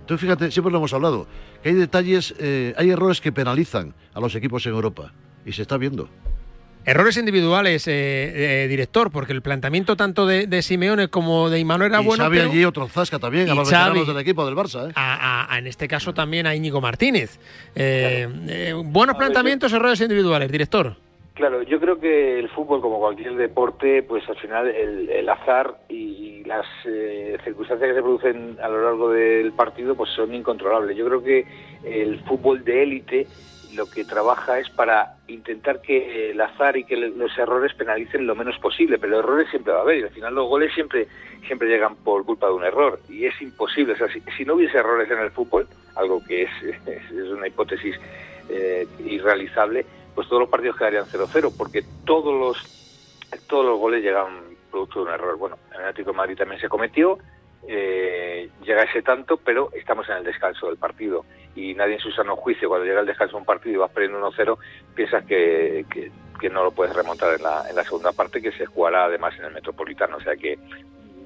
[0.00, 1.28] Entonces, fíjate, siempre lo hemos hablado,
[1.62, 5.12] que hay detalles, eh, hay errores que penalizan a los equipos en Europa.
[5.46, 6.08] Y se está viendo.
[6.86, 11.88] Errores individuales, eh, eh, director, porque el planteamiento tanto de, de, Simeone como de Imanol
[11.88, 12.24] era y bueno.
[12.24, 12.50] Xavi pero...
[12.50, 14.88] allí otro zasca también, a los Xavi, veteranos del equipo del Barça.
[14.88, 14.92] ¿eh?
[14.94, 17.38] A, a, a, en este caso también a Íñigo Martínez.
[17.74, 18.82] Claro.
[18.84, 20.96] buenos planteamientos, errores individuales, director.
[21.34, 25.80] Claro, yo creo que el fútbol, como cualquier deporte, pues al final el, el azar
[25.88, 30.96] y las eh, circunstancias que se producen a lo largo del partido pues son incontrolables.
[30.96, 31.46] Yo creo que
[31.84, 33.26] el fútbol de élite
[33.74, 38.34] lo que trabaja es para intentar que el azar y que los errores penalicen lo
[38.34, 41.08] menos posible, pero errores siempre va a haber y al final los goles siempre
[41.46, 43.94] siempre llegan por culpa de un error y es imposible.
[43.94, 46.50] O sea, si, no hubiese errores en el fútbol, algo que es,
[46.86, 47.96] es una hipótesis
[48.48, 52.76] eh, irrealizable, pues todos los partidos quedarían 0-0 porque todos los
[53.46, 55.36] todos los goles llegan producto de un error.
[55.36, 57.18] Bueno, en el Atlético de Madrid también se cometió,
[57.66, 62.10] eh, llega ese tanto, pero estamos en el descanso del partido y nadie en su
[62.12, 64.56] sano juicio, cuando llega el descanso de un partido y vas perdiendo 1-0,
[64.94, 66.10] piensas que, que,
[66.50, 69.44] no lo puedes remontar en la, en la segunda parte, que se jugará además en
[69.44, 70.16] el Metropolitano.
[70.16, 70.58] O sea que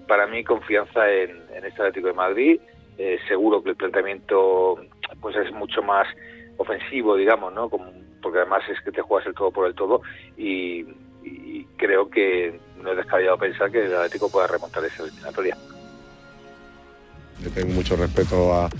[0.09, 2.61] para mí confianza en, en este Atlético de Madrid,
[2.97, 4.77] eh, seguro que el planteamiento
[5.21, 6.07] pues es mucho más
[6.57, 7.69] ofensivo, digamos, ¿no?
[7.69, 10.03] Porque además es que te juegas el todo por el todo
[10.37, 10.87] y,
[11.77, 15.57] creo que no es descabellado pensar que el Atlético pueda remontar esa eliminatoria.
[17.43, 18.71] Le tengo mucho respeto a,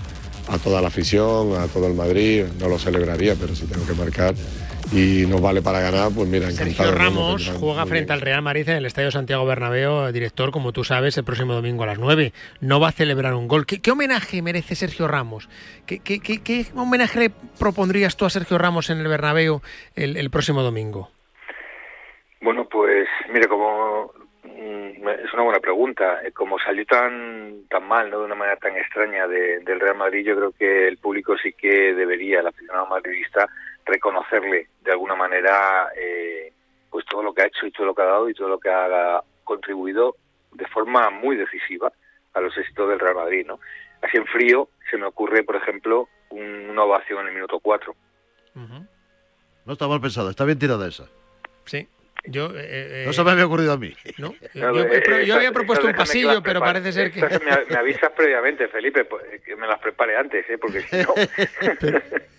[0.47, 3.93] a, toda la afición, a todo el Madrid, no lo celebraría, pero si tengo que
[3.93, 4.35] marcar
[4.91, 6.89] y nos vale para ganar, pues mira, encantado.
[6.89, 7.59] Sergio Ramos ¿no?
[7.59, 11.23] juega frente al Real Madrid en el Estadio Santiago Bernabéu, director, como tú sabes, el
[11.23, 12.33] próximo domingo a las 9.
[12.61, 13.65] No va a celebrar un gol.
[13.65, 15.49] ¿Qué, qué homenaje merece Sergio Ramos?
[15.85, 19.61] ¿Qué, ¿Qué, qué, homenaje le propondrías tú a Sergio Ramos en el Bernabéu
[19.95, 21.09] el, el próximo domingo?
[22.41, 24.11] Bueno, pues mire, como
[25.23, 26.21] es una buena pregunta.
[26.23, 29.95] Eh, Como salió tan tan mal, no de una manera tan extraña de, del Real
[29.97, 33.47] Madrid, yo creo que el público sí que debería, el aficionado madridista,
[33.85, 36.51] reconocerle de alguna manera eh,
[36.89, 38.59] pues todo lo que ha hecho y todo lo que ha dado y todo lo
[38.59, 40.15] que ha contribuido
[40.53, 41.91] de forma muy decisiva
[42.33, 43.59] a los éxitos del Real Madrid, ¿no?
[44.01, 47.95] Así en frío se me ocurre, por ejemplo, un- una ovación en el minuto 4.
[49.65, 51.05] No está mal pensada, está bien tirada esa.
[51.65, 51.87] Sí.
[52.27, 53.93] Yo, eh, No se me había ocurrido a mí.
[54.17, 54.33] ¿no?
[54.53, 57.21] No, Yo, eh, yo había propuesto un pasillo, pero parece ser que...
[57.21, 60.57] Me, me avisas previamente, Felipe, pues, que me las prepare antes, ¿eh?
[60.57, 61.13] Porque si no...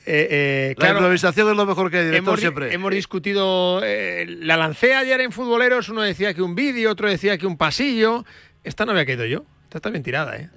[0.09, 2.73] Eh, eh, La improvisación es lo mejor que hay, director, hemos, siempre.
[2.73, 7.37] hemos discutido, eh, la lancé ayer en Futboleros, uno decía que un vídeo, otro decía
[7.39, 8.25] que un pasillo.
[8.63, 10.49] Esta no había caído yo, esta está bien tirada, ¿eh?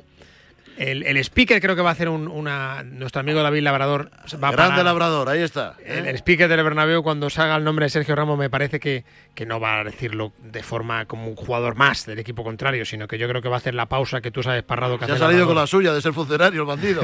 [0.79, 2.83] El, el speaker creo que va a hacer un- una...
[2.83, 4.09] Nuestro amigo David Labrador
[4.41, 5.75] va a Grande labrador, ahí está.
[5.85, 9.03] El, el speaker del Bernabéu cuando salga el nombre de Sergio Ramos me parece que,
[9.35, 13.07] que no va a decirlo de forma como un jugador más del equipo contrario, sino
[13.07, 15.11] que yo creo que va a hacer la pausa que tú sabes, Parrado, que Se
[15.11, 17.01] ha salido con la suya de ser funcionario, el bandido.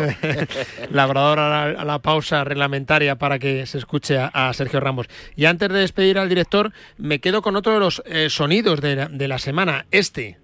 [0.91, 5.07] Labrador a la, a la pausa reglamentaria para que se escuche a, a Sergio Ramos.
[5.35, 8.95] Y antes de despedir al director, me quedo con otro de los eh, sonidos de
[8.95, 10.37] la, de la semana, este.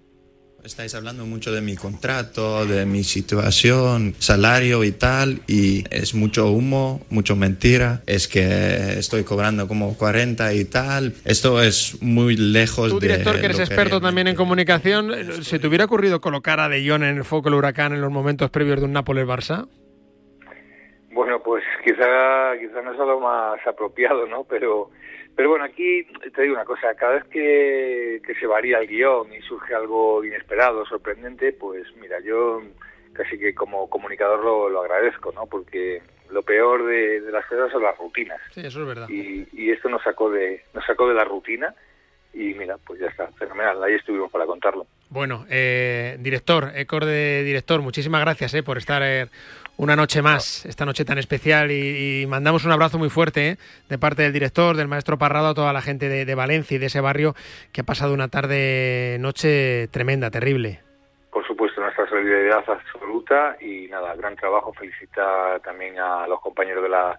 [0.64, 6.52] Estáis hablando mucho de mi contrato, de mi situación, salario y tal, y es mucho
[6.52, 8.02] humo, mucho mentira.
[8.06, 11.14] Es que estoy cobrando como 40 y tal.
[11.26, 13.08] Esto es muy lejos Tú, de.
[13.08, 16.70] director, que eres lo experto también en comunicación, eh, ¿se te hubiera ocurrido colocar a
[16.70, 19.68] De Jong en el foco del huracán en los momentos previos de un Nápoles-Barça?
[21.12, 24.44] Bueno, pues quizá, quizá no es algo más apropiado, ¿no?
[24.44, 24.92] Pero,
[25.36, 29.34] pero bueno, aquí te digo una cosa, cada vez que, que se varía el guion
[29.34, 32.62] y surge algo inesperado, sorprendente, pues mira, yo
[33.14, 35.46] casi que como comunicador lo, lo agradezco, ¿no?
[35.46, 38.40] Porque lo peor de, de las cosas son las rutinas.
[38.52, 39.10] Sí, eso es verdad.
[39.10, 41.76] Y, y esto nos sacó de nos sacó de la rutina
[42.34, 44.88] y mira, pues ya está, fenomenal, ahí estuvimos para contarlo.
[45.10, 49.28] Bueno, eh, director, Ecor de director, muchísimas gracias eh, por estar eh,
[49.82, 53.58] una noche más, esta noche tan especial y, y mandamos un abrazo muy fuerte eh,
[53.90, 56.78] de parte del director, del maestro Parrado, a toda la gente de, de Valencia y
[56.78, 57.34] de ese barrio
[57.72, 60.82] que ha pasado una tarde, noche tremenda, terrible.
[61.32, 64.72] Por supuesto, nuestra solidaridad absoluta y nada, gran trabajo.
[64.74, 67.18] Felicita también a los compañeros de la,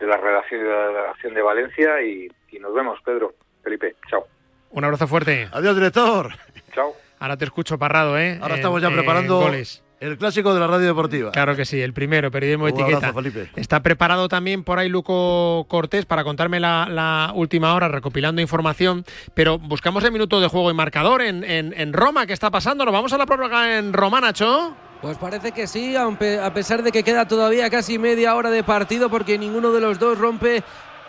[0.00, 3.34] de la redacción y de la redacción de Valencia y, y nos vemos, Pedro.
[3.62, 4.26] Felipe, chao.
[4.70, 5.48] Un abrazo fuerte.
[5.52, 6.32] Adiós, director.
[6.74, 6.94] Chao.
[7.20, 8.38] Ahora te escucho, Parrado, ¿eh?
[8.42, 9.84] Ahora En- estamos ya preparando goles.
[10.02, 11.30] El clásico de la radio deportiva.
[11.30, 12.96] Claro que sí, el primero, periodismo de etiqueta.
[12.96, 13.50] abrazo, Felipe.
[13.54, 19.04] Está preparado también por ahí Luco Cortés para contarme la, la última hora, recopilando información.
[19.34, 22.26] Pero buscamos el minuto de juego y marcador en, en, en Roma.
[22.26, 22.84] ¿Qué está pasando?
[22.84, 24.74] ¿Nos vamos a la prórroga en Roma, Nacho?
[25.00, 28.64] Pues parece que sí, aunque a pesar de que queda todavía casi media hora de
[28.64, 30.64] partido porque ninguno de los dos rompe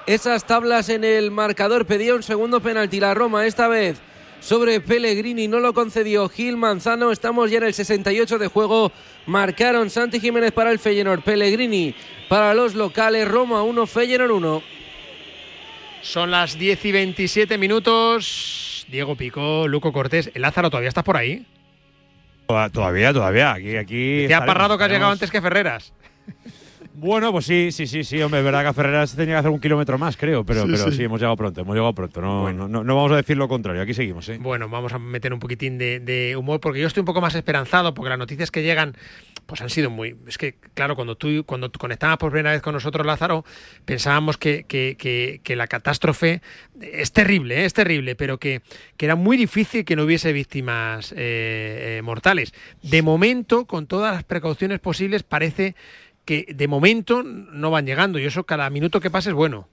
[0.06, 1.86] esas tablas en el marcador.
[1.86, 4.02] Pedía un segundo penalti la Roma esta vez
[4.44, 7.12] sobre Pellegrini, no lo concedió Gil Manzano.
[7.12, 8.92] Estamos ya en el 68 de juego.
[9.26, 11.96] Marcaron Santi Jiménez para el Feyenoord, Pellegrini
[12.28, 14.64] para los locales, Roma 1, Feyenoord 1.
[16.02, 18.86] Son las 10 y 27 minutos.
[18.90, 20.30] Diego Pico, Luco Cortés.
[20.34, 21.46] ¿El Lázaro todavía estás por ahí?
[22.48, 23.54] Toda- Todavía, todavía.
[23.54, 24.26] Aquí, aquí.
[24.28, 25.94] Te ha parrado que has llegado antes que Ferreras.
[26.96, 29.52] Bueno, pues sí, sí, sí, sí, hombre, es verdad que a Ferreras tenía que hacer
[29.52, 30.98] un kilómetro más, creo, pero Sí, sí, pero sí.
[30.98, 31.04] sí.
[31.04, 32.22] hemos llegado pronto, hemos llegado pronto.
[32.22, 34.38] No, no, no, no vamos a decir lo contrario, aquí seguimos, ¿eh?
[34.40, 37.34] Bueno, vamos a meter un poquitín de, de humor porque yo estoy un poco más
[37.34, 38.96] esperanzado porque las noticias que llegan
[39.48, 40.16] pues han sido muy...
[40.28, 43.44] Es que, claro, cuando tú cuando tú conectabas por primera vez con nosotros, Lázaro,
[43.86, 46.42] pensábamos que, que- que- que la catástrofe
[46.80, 47.66] es terrible, ¿eh?
[47.66, 48.62] es terrible, pero que,
[48.96, 52.54] que era muy difícil que no hubiese víctimas eh, eh, mortales.
[52.84, 55.76] De momento, con todas las precauciones posibles, parece
[56.26, 59.68] que de momento no van llegando y eso cada minuto que pase es bueno.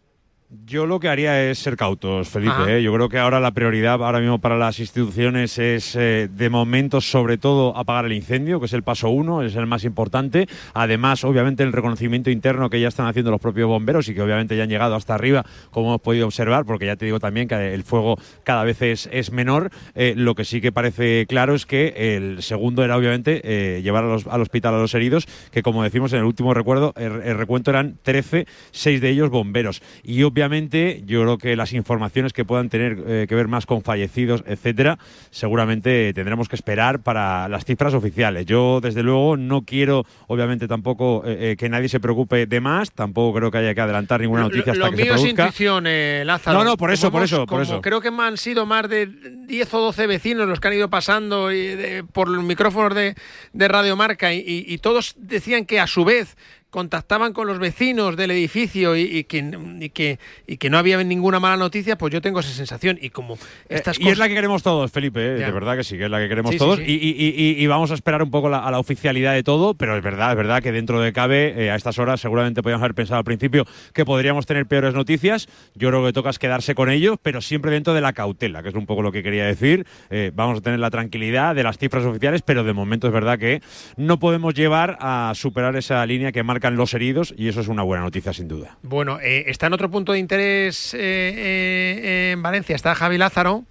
[0.66, 2.52] Yo lo que haría es ser cautos, Felipe.
[2.78, 2.82] ¿eh?
[2.82, 7.00] Yo creo que ahora la prioridad ahora mismo para las instituciones es, eh, de momento,
[7.00, 10.48] sobre todo, apagar el incendio, que es el paso uno, es el más importante.
[10.74, 14.56] Además, obviamente, el reconocimiento interno que ya están haciendo los propios bomberos y que obviamente
[14.56, 17.72] ya han llegado hasta arriba, como hemos podido observar, porque ya te digo también que
[17.72, 19.70] el fuego cada vez es, es menor.
[19.94, 24.08] Eh, lo que sí que parece claro es que el segundo era, obviamente, llevar a
[24.08, 27.38] los- al hospital a los heridos, que como decimos en el último recuerdo, el, el
[27.38, 29.80] recuento eran 13, 6 de ellos bomberos.
[30.02, 33.83] Y obviamente, yo creo que las informaciones que puedan tener eh, que ver más con
[33.83, 34.98] fallecidos, etcétera,
[35.31, 38.46] seguramente tendremos que esperar para las cifras oficiales.
[38.46, 42.92] Yo, desde luego, no quiero, obviamente, tampoco eh, eh, que nadie se preocupe de más.
[42.92, 45.42] Tampoco creo que haya que adelantar ninguna noticia hasta Lo que se mío es produzca.
[45.44, 46.59] intuición, eh, Lázaro.
[46.59, 47.81] No, no, por eso, por eso, por eso.
[47.81, 51.50] Creo que han sido más de 10 o 12 vecinos los que han ido pasando
[51.53, 53.14] y de- por los micrófonos de,
[53.53, 56.37] de Radio Marca y, y- y todos decían que a su vez
[56.70, 59.38] contactaban con los vecinos del edificio y, y que,
[59.80, 62.98] y, que, y que no había ninguna mala noticia, pues yo tengo esa sensación.
[63.00, 63.37] Y como
[63.68, 65.35] estas Eh, y es la que queremos todos, Felipe, ¿eh?
[65.35, 66.78] De verdad que sí, que es la que queremos Sí, todos.
[66.78, 66.85] sí.
[66.87, 70.30] Y, vamos a esperar un poco la- a la oficialidad de todo, pero es verdad,
[70.30, 73.24] es verdad que dentro de cabe, eh, a estas horas seguramente podíamos haber pensado al
[73.24, 75.48] principio que podríamos tener peores noticias.
[75.74, 78.68] Yo creo que toca es quedarse con ellos, pero siempre dentro de la cautela, que
[78.70, 79.87] es un poco lo que quería decir.
[80.35, 83.61] Vamos a tener la tranquilidad de las cifras oficiales, pero de momento es verdad que
[83.96, 87.83] no podemos llevar a superar esa línea que marcan los heridos y eso es una
[87.83, 88.77] buena noticia sin duda.
[88.83, 93.64] Bueno, eh, está en otro punto de interés eh, eh, en Valencia, está Javi Lázaro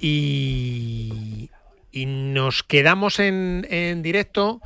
[0.00, 1.50] y,
[1.92, 4.62] y nos quedamos en, en directo.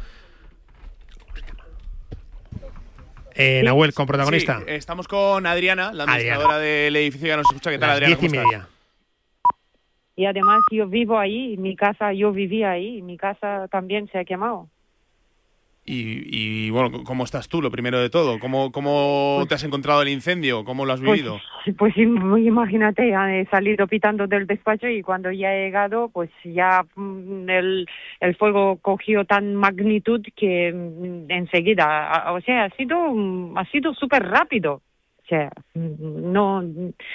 [3.35, 4.59] Eh, Nahuel, con protagonista.
[4.59, 6.13] Sí, estamos con Adriana, la Adriana.
[6.13, 7.71] administradora del edificio que nos escucha.
[7.71, 8.17] ¿Qué tal, Las Adriana?
[8.17, 8.69] diez y media.
[10.15, 14.25] Y además yo vivo ahí, mi casa, yo vivía ahí, mi casa también se ha
[14.25, 14.69] quemado.
[15.93, 16.23] Y,
[16.67, 18.39] y, bueno, ¿cómo estás tú, lo primero de todo?
[18.39, 20.65] ¿Cómo, cómo te has encontrado el incendio?
[20.65, 21.41] ¿Cómo lo has Pues, vivido?
[21.77, 26.85] pues im- imagínate, he salido pitando del despacho y cuando ya he llegado, pues ya
[26.95, 27.87] mm, el,
[28.21, 33.93] el fuego cogió tan magnitud que mm, enseguida, o sea, ha sido, mm, ha sido
[33.95, 34.83] súper rápido.
[35.25, 36.61] O sea, no,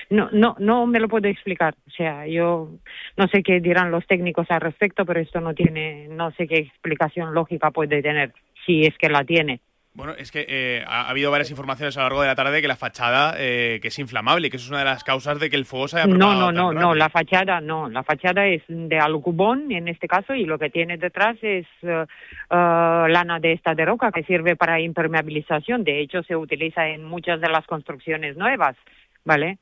[0.09, 1.75] no, no, no me lo puedo explicar.
[1.85, 2.69] O sea, yo
[3.17, 6.57] no sé qué dirán los técnicos al respecto, pero esto no tiene, no sé qué
[6.59, 8.31] explicación lógica puede tener,
[8.65, 9.59] si es que la tiene.
[9.93, 12.61] Bueno, es que eh, ha, ha habido varias informaciones a lo largo de la tarde
[12.61, 15.39] que la fachada eh, que es inflamable y que eso es una de las causas
[15.39, 16.81] de que el fuego se haya No, propagado no, tan no, rápido.
[16.89, 20.69] no, la fachada no, la fachada es de alcubón en este caso y lo que
[20.69, 22.05] tiene detrás es eh,
[22.49, 25.85] lana de esta de roca que sirve para impermeabilización.
[25.85, 28.75] De hecho, se utiliza en muchas de las construcciones nuevas,
[29.23, 29.59] ¿vale?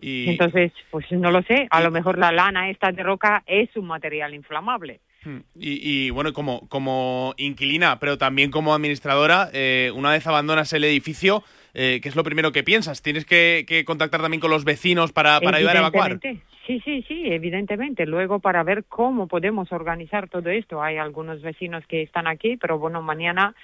[0.00, 3.74] Y, Entonces, pues no lo sé, a lo mejor la lana esta de roca es
[3.76, 5.00] un material inflamable.
[5.28, 5.40] Hmm.
[5.54, 10.84] y, y, bueno, como, como inquilina, pero también como administradora, eh, una vez abandonas el
[10.84, 13.02] edificio, eh, ¿qué es lo primero que piensas?
[13.02, 16.18] ¿Tienes que, que contactar también con los vecinos para, para ayudar a evacuar?
[16.66, 18.06] Sí, sí, sí, evidentemente.
[18.06, 20.82] Luego para ver cómo podemos organizar todo esto.
[20.82, 23.54] Hay algunos vecinos que están aquí, pero bueno, mañana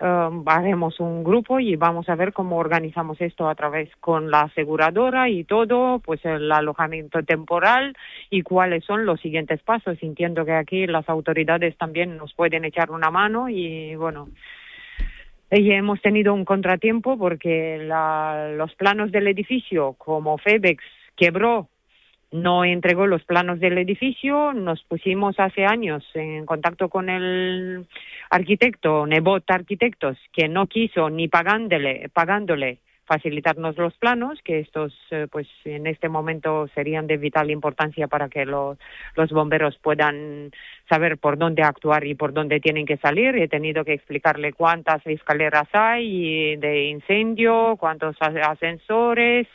[0.00, 4.42] eh, haremos un grupo y vamos a ver cómo organizamos esto a través con la
[4.42, 7.96] aseguradora y todo, pues el alojamiento temporal
[8.30, 9.98] y cuáles son los siguientes pasos.
[10.02, 14.28] Entiendo que aquí las autoridades también nos pueden echar una mano y bueno.
[15.50, 20.82] Y hemos tenido un contratiempo porque la- los planos del edificio, como Febex
[21.16, 21.68] quebró,
[22.34, 27.86] no entregó los planos del edificio, nos pusimos hace años en contacto con el
[28.28, 35.28] arquitecto, Nebot Arquitectos, que no quiso ni pagándole, pagándole facilitarnos los planos, que estos eh,
[35.30, 38.78] pues en este momento serían de vital importancia para que los,
[39.14, 40.50] los bomberos puedan
[40.88, 43.36] saber por dónde actuar y por dónde tienen que salir.
[43.36, 49.46] He tenido que explicarle cuántas escaleras hay de incendio, cuántos ascensores,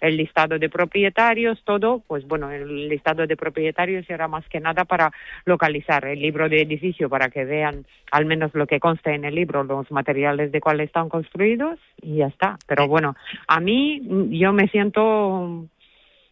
[0.00, 2.02] el listado de propietarios, todo.
[2.06, 5.10] Pues bueno, el listado de propietarios era más que nada para
[5.44, 9.34] localizar el libro de edificio para que vean al menos lo que consta en el
[9.34, 12.58] libro, los materiales de cuáles están construidos y ya está.
[12.66, 15.66] Pero bueno, a mí yo me siento,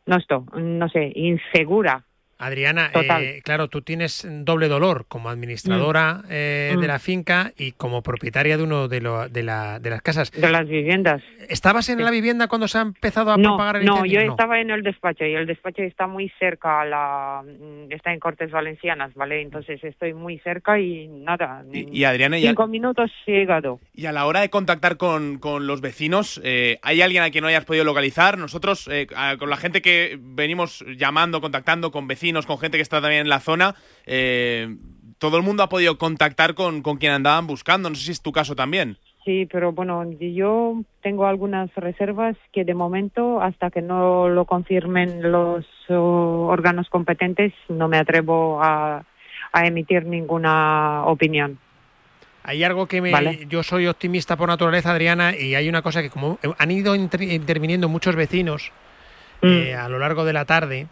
[0.07, 2.06] no estoy, no sé, insegura.
[2.39, 6.81] Adriana, eh, claro, tú tienes doble dolor como administradora eh, Mm.
[6.81, 10.31] de la finca y como propietaria de uno de, lo- de, la- de las casas.
[10.33, 11.23] De las viviendas.
[11.49, 14.23] ¿Estabas en la vivienda cuando se ha empezado a No, propagar el no, incendio?
[14.23, 18.13] yo estaba en el despacho y el despacho está muy cerca, a la, mm, está
[18.13, 19.41] en Cortes Valencianas, ¿vale?
[19.41, 23.81] Entonces estoy muy cerca y nada, Y, y Adriana, y a, cinco minutos he llegado.
[23.95, 27.43] y a la hora de contactar con, con los vecinos, eh, ¿hay alguien a quien
[27.43, 28.37] no hayas podido localizar?
[28.37, 32.83] Nosotros, eh, a- con la gente que venimos llamando, contactando, con vecinos, con gente que
[32.83, 33.75] está también en la zona,
[34.07, 34.77] eh,
[35.19, 37.89] todo el mundo ha podido contactar con, con quien andaban buscando.
[37.89, 38.99] No sé si es tu caso también.
[39.25, 45.33] Sí, pero bueno, yo tengo algunas reservas que de momento, hasta que no lo confirmen
[45.33, 49.05] los oh, órganos competentes, no me atrevo a,
[49.53, 51.59] a emitir ninguna opinión.
[52.45, 53.11] Hay algo que me.
[53.11, 53.47] Vale.
[53.49, 57.23] Yo soy optimista por naturaleza, Adriana, y hay una cosa que, como han ido inter-
[57.23, 58.71] interviniendo muchos vecinos
[59.43, 60.87] eh, a lo largo de la tarde.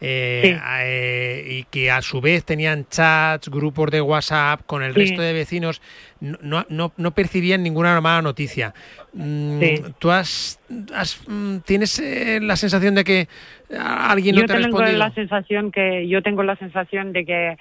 [0.00, 0.60] Eh, Sí.
[0.82, 5.00] eh, y que a su vez tenían chats, grupos de WhatsApp con el Sí.
[5.00, 5.82] resto de vecinos,
[6.20, 8.72] no, no, no- percibían ninguna mala noticia.
[9.12, 9.74] Mm, Sí.
[9.98, 10.58] ¿Tú has,
[10.94, 13.28] has, mm, tienes eh, la sensación de que
[13.78, 14.98] alguien no yo te ha tengo respondido?
[14.98, 17.56] la sensación que yo tengo la sensación de que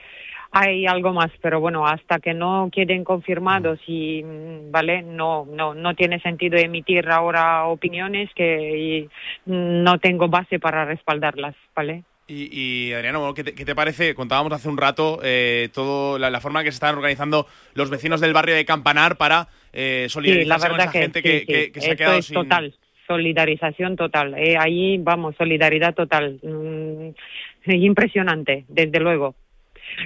[0.52, 5.76] hay algo más, pero bueno, hasta que no queden confirmados y mm, vale, no no
[5.76, 9.08] no tiene sentido emitir ahora opiniones que
[9.46, 12.04] no tengo base para respaldarlas, ¿vale?
[12.30, 14.14] Y, y, Adriana, bueno, ¿qué te, qué te parece?
[14.14, 17.90] Contábamos hace un rato eh, todo la, la forma en que se están organizando los
[17.90, 21.24] vecinos del barrio de Campanar para eh, Sí, solidarizarse la con esa que, gente sí,
[21.24, 21.46] que, sí.
[21.48, 22.36] que- que se ha quedado es sin...
[22.36, 22.76] total,
[23.08, 24.36] solidarización total.
[24.38, 26.40] Eh, ahí, vamos, solidaridad total.
[26.44, 27.10] Mm,
[27.72, 29.34] impresionante, desde luego.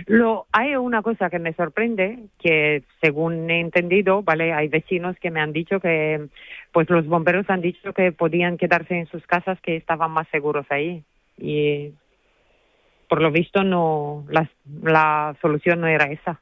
[0.07, 5.29] Lo, hay una cosa que me sorprende, que según he entendido, vale, hay vecinos que
[5.29, 6.27] me han dicho que,
[6.71, 10.65] pues los bomberos han dicho que podían quedarse en sus casas, que estaban más seguros
[10.69, 11.03] ahí.
[11.37, 11.91] Y
[13.13, 14.49] por lo visto no, la,
[14.81, 16.41] la solución no era esa.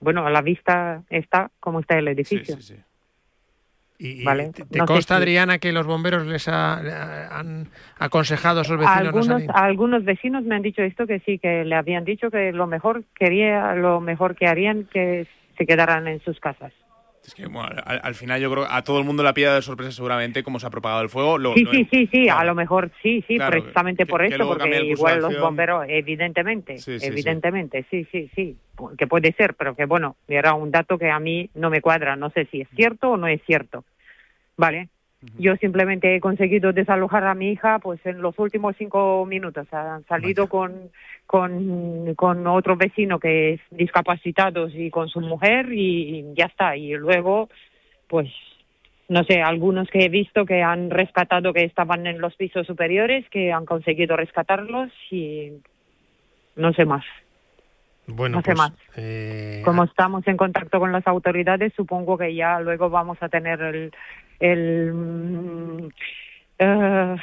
[0.00, 2.56] Bueno, a la vista está como está el edificio.
[3.98, 6.78] Y, y Vale, ¿Te, te no consta, si- Adriana, que los bomberos les ha-
[7.38, 9.50] han aconsejado a esos vecinos no algunos, salir?
[9.52, 13.04] algunos vecinos me han dicho esto que sí que le habían dicho que lo mejor
[13.14, 15.26] quería lo mejor que harían que
[15.58, 16.72] se quedaran en sus casas
[17.24, 19.34] Es que, bueno, al, al final yo creo que a todo el mundo le ha
[19.34, 21.38] pillado de sorpresa seguramente cómo se ha propagado el fuego.
[21.38, 24.22] Lo- sí lo- sí sí sí a lo mejor sí sí Claro, precisamente que- por
[24.22, 26.96] que cambia porque igual los bomberos evidentemente sí.
[27.02, 28.06] evidentemente sí.
[28.10, 28.56] sí sí
[28.96, 32.16] que puede ser pero que bueno era un dato que a mí no me cuadra
[32.16, 33.84] no sé si es cierto o no es cierto
[34.56, 34.88] vale
[35.38, 39.66] yo simplemente he conseguido desalojar a mi hija pues en los últimos cinco minutos.
[39.72, 40.90] Han salido con,
[41.26, 46.74] con, con otro vecino que es discapacitado y con su mujer y ya está.
[46.76, 47.50] Y luego,
[48.08, 48.30] pues,
[49.08, 53.28] no sé, algunos que he visto que han rescatado que estaban en los pisos superiores,
[53.28, 55.52] que han conseguido rescatarlos y
[56.56, 57.04] no sé más.
[58.06, 58.72] Bueno, no sé pues, más.
[58.96, 63.60] eh, Como estamos en contacto con las autoridades, supongo que ya luego vamos a tener
[63.60, 63.92] el,
[64.40, 65.88] el mm,
[66.58, 67.16] eh,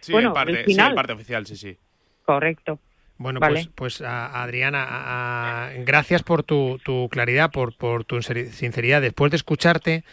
[0.00, 0.88] Sí, bueno, el parte, el sí, final.
[0.90, 1.78] el parte oficial, sí, sí.
[2.24, 2.80] Correcto.
[3.16, 3.54] Bueno, Vale.
[3.54, 9.00] pues, pues a- Adriana, a- a- gracias por tu, tu claridad, por, por tu sinceridad.
[9.00, 10.04] Después de escucharte,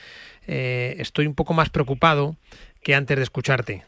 [0.47, 2.35] eh, estoy un poco más preocupado
[2.83, 3.83] que antes de escucharte.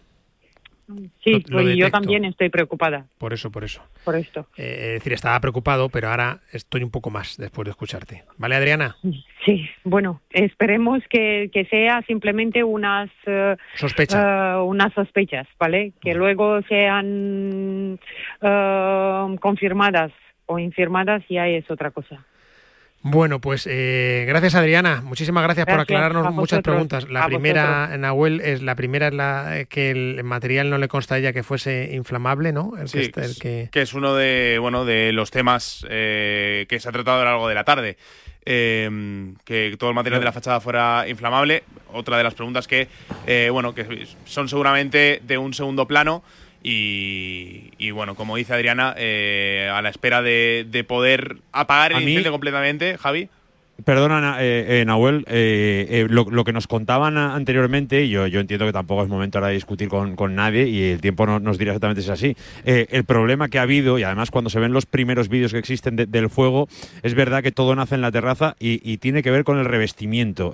[1.23, 3.81] Sí, y yo también estoy preocupada Por eso, por eso.
[4.03, 4.47] por esto.
[4.57, 8.23] Eh, es decir, estaba preocupado, pero ahora estoy un poco más después de escucharte.
[8.38, 8.95] ¿Vale, Adriana?
[9.45, 13.09] Sí, bueno, esperemos que, que sea simplemente unas
[13.75, 14.55] Sospecha.
[14.55, 15.93] eh, unas sospechas, ¿vale?
[16.01, 17.99] Que luego sean
[18.41, 20.11] eh, confirmadas
[20.45, 22.25] o infirmadas y ahí es otra cosa.
[23.06, 27.10] Bueno, pues eh, gracias Adriana, muchísimas gracias, por aclararnos muchas preguntas.
[27.10, 27.99] La primera, vosotros.
[27.99, 31.34] Nahuel, es la primera es la eh, que el material no le consta a ella
[31.34, 32.74] que fuese inflamable, ¿no?
[32.80, 35.32] El Sí, que, está- que el es, que- que es uno de bueno de los
[35.32, 37.97] temas eh, que se ha tratado a lo largo de la tarde.
[38.45, 41.64] Eh, que todo el material de la fachada fuera inflamable.
[41.93, 42.88] Otra de las preguntas que
[43.28, 46.24] eh, bueno que son seguramente de un segundo plano.
[46.64, 52.03] Y, y, bueno, como dice Adriana, eh, a la espera de, de poder apagar el
[52.05, 53.28] mí- incendio completamente, Javi.
[53.86, 58.65] Perdona, Na- eh, eh, Nahuel, eh, eh, lo, que nos contaban anteriormente, y yo, entiendo
[58.65, 61.71] que tampoco es momento ahora de discutir con, nadie y el tiempo no, nos dirá
[61.71, 62.38] exactamente si es así.
[62.65, 65.57] Eh, el problema que ha habido, y además cuando se ven los primeros vídeos que
[65.57, 66.69] existen de- del fuego,
[67.01, 70.53] es verdad que todo nace en la terraza y, tiene que ver con el revestimiento.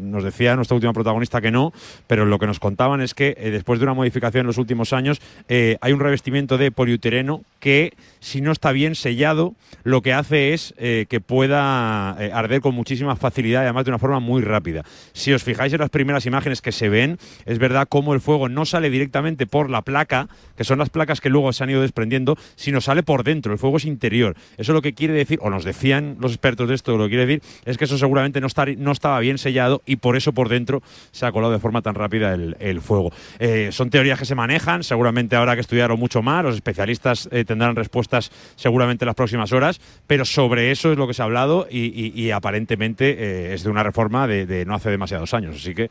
[0.00, 1.72] Nos decía nuestra última protagonista que no,
[2.06, 5.20] pero lo que nos contaban es que después de una modificación en los últimos años,
[5.48, 9.54] hay un revestimiento de poliutereno que, si no está bien sellado,
[9.84, 14.20] lo que hace es que pueda arder con muchísima facilidad y además de una forma
[14.20, 14.82] muy rápida.
[15.12, 18.48] Si os fijáis en las primeras imágenes que se ven, es verdad cómo el fuego
[18.48, 21.82] no sale directamente por la placa, que son las placas que luego se han ido
[21.82, 24.36] desprendiendo, sino sale por dentro, el fuego es interior.
[24.56, 27.26] Eso lo que quiere decir, o nos decían los expertos de esto, lo que quiere
[27.26, 30.48] decir es que eso seguramente no, está, no estaba bien sellado y por eso por
[30.48, 33.12] dentro se ha colado de forma tan rápida el, el fuego.
[33.38, 37.44] Eh, son teorías que se manejan, seguramente habrá que estudiarlo mucho más, los especialistas eh,
[37.44, 41.24] tendrán respuestas seguramente en las próximas horas, pero sobre eso es lo que se ha
[41.24, 45.56] hablado y, y- y aparentemente eh, es de una reforma de, no hace demasiados años.
[45.56, 45.90] Así que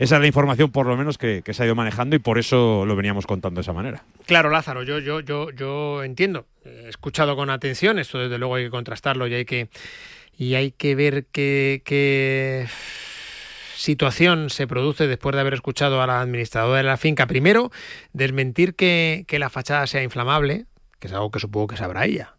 [0.00, 2.84] esa es la información por lo menos que, se ha ido manejando y por eso
[2.84, 4.02] lo veníamos contando de esa manera.
[4.26, 6.46] Claro, Lázaro, yo, yo, yo, yo entiendo.
[6.64, 9.68] He escuchado con atención, esto desde luego hay que contrastarlo y hay que,
[10.36, 12.66] y hay que ver qué, qué
[13.76, 17.26] situación se produce después de haber escuchado a la administradora de la finca.
[17.26, 17.70] Primero,
[18.12, 20.66] desmentir que, que la fachada sea inflamable,
[20.98, 22.34] que es algo que supongo que sabrá ella.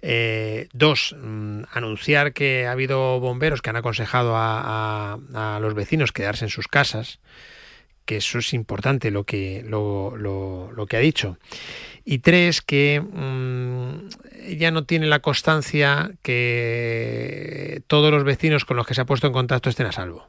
[0.00, 5.18] Eh, dos, mm, anunciar que ha habido bomberos que han aconsejado a,
[5.60, 7.18] los vecinos quedarse en sus casas,
[8.04, 11.36] que eso es importante lo que, lo, lo- que ha dicho.
[12.04, 14.08] Y tres, que mm,
[14.46, 19.26] ella no tiene la constancia que todos los vecinos con los que se ha puesto
[19.26, 20.26] en contacto estén a salvo.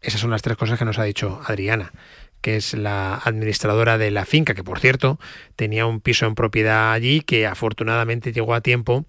[0.00, 1.92] Esas son las tres cosas que nos ha dicho Adriana,
[2.40, 5.18] que es la administradora de la finca, que por cierto
[5.56, 9.04] tenía un piso en propiedad allí que afortunadamente llegó a tiempo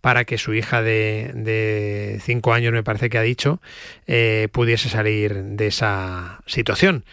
[0.00, 3.62] para que su hija de, cinco años, me parece que ha dicho,
[4.08, 7.04] eh, pudiese salir de esa situación.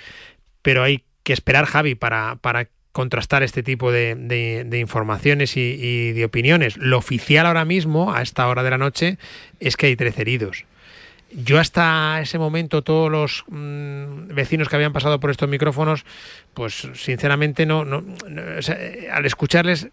[0.64, 6.26] Pero hay que esperar, Javi, para, para contrastar este tipo de informaciones y, y de
[6.26, 6.78] opiniones.
[6.78, 9.20] Lo oficial ahora mismo, a esta hora de la noche,
[9.60, 10.66] es que hay 13 heridos.
[11.32, 16.06] Yo hasta ese momento, todos los mm, vecinos que habían pasado por estos micrófonos,
[16.54, 19.90] pues sinceramente no, no, no, o sea, eh, al escucharles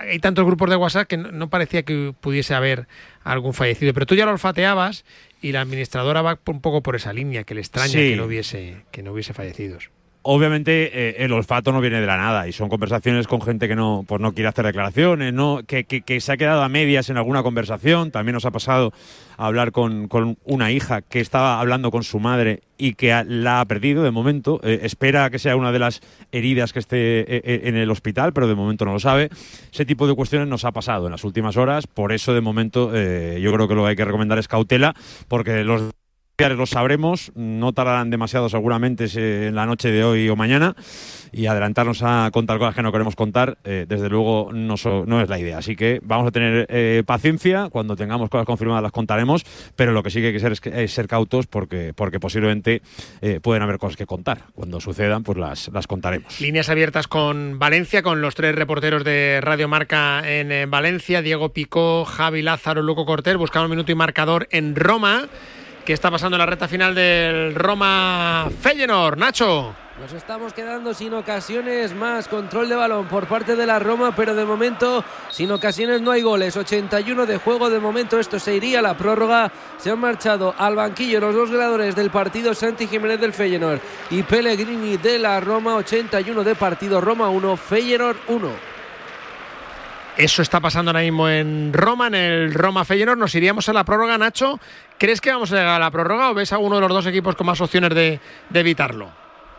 [0.00, 2.88] hay tantos grupos de WhatsApp que no, no parecía que pudiese haber
[3.22, 3.94] algún fallecido.
[3.94, 5.04] Pero tú ya lo olfateabas
[5.40, 8.10] y la administradora va un poco por esa línea, que le extraña Sí.
[8.10, 9.90] que no hubiese que no hubiese fallecidos.
[10.24, 13.74] Obviamente eh, el olfato no viene de la nada y son conversaciones con gente que
[13.74, 17.42] no, pues no quiere hacer declaraciones, no, que, se ha quedado a medias en alguna
[17.42, 18.12] conversación.
[18.12, 18.92] También nos ha pasado
[19.36, 23.60] a hablar con, con una hija que estaba hablando con su madre y que la
[23.60, 24.60] ha perdido de momento.
[24.62, 26.00] Eh, espera que sea una de las
[26.30, 29.28] heridas que esté eh, en el hospital, pero de momento no lo sabe.
[29.72, 31.88] Ese tipo de cuestiones nos ha pasado en las últimas horas.
[31.88, 34.94] Por eso de momento yo creo que lo que hay que recomendar es cautela,
[35.26, 35.92] porque los
[36.50, 40.74] lo sabremos, no tardarán demasiado seguramente eh, en la noche de hoy o mañana
[41.32, 45.20] y adelantarnos a contar cosas que no queremos contar, eh, desde luego no, so- no
[45.22, 45.58] es la idea.
[45.58, 50.02] Así que vamos a tener eh, paciencia, cuando tengamos cosas confirmadas las contaremos, pero lo
[50.02, 52.82] que sí que hay que ser es, es ser cautos porque, porque posiblemente
[53.22, 54.44] eh, pueden haber cosas que contar.
[54.54, 56.38] Cuando sucedan, pues las, las contaremos.
[56.40, 61.54] Líneas abiertas con Valencia, con los tres reporteros de Radio Marca en eh, Valencia, Diego
[61.54, 65.28] Picó, Javi Lázaro, Luco Cortés, buscamos minuto y marcador en Roma.
[65.84, 69.18] ¿Qué está pasando en la recta final del Roma Feyenoord?
[69.18, 69.74] Nacho.
[70.00, 72.28] Nos estamos quedando sin ocasiones más.
[72.28, 76.22] Control de balón por parte de la Roma, pero de momento sin ocasiones no hay
[76.22, 76.56] goles.
[76.56, 77.68] 81 de juego.
[77.68, 79.50] De momento esto se iría a la prórroga.
[79.78, 83.80] Se han marchado al banquillo los dos ganadores del partido, Santi Jiménez del Feyenoord
[84.10, 85.74] y Pellegrini de la Roma.
[85.74, 87.00] 81 de partido.
[87.00, 88.71] Roma 1, Feyenoord 1.
[90.16, 93.18] Eso está pasando ahora mismo en Roma, en el Roma Feyenoord.
[93.18, 94.60] Nos iríamos a la prórroga, Nacho.
[94.98, 97.06] ¿Crees que vamos a llegar a la prórroga o ves a uno de los dos
[97.06, 98.20] equipos con más opciones de,
[98.52, 99.10] evitarlo?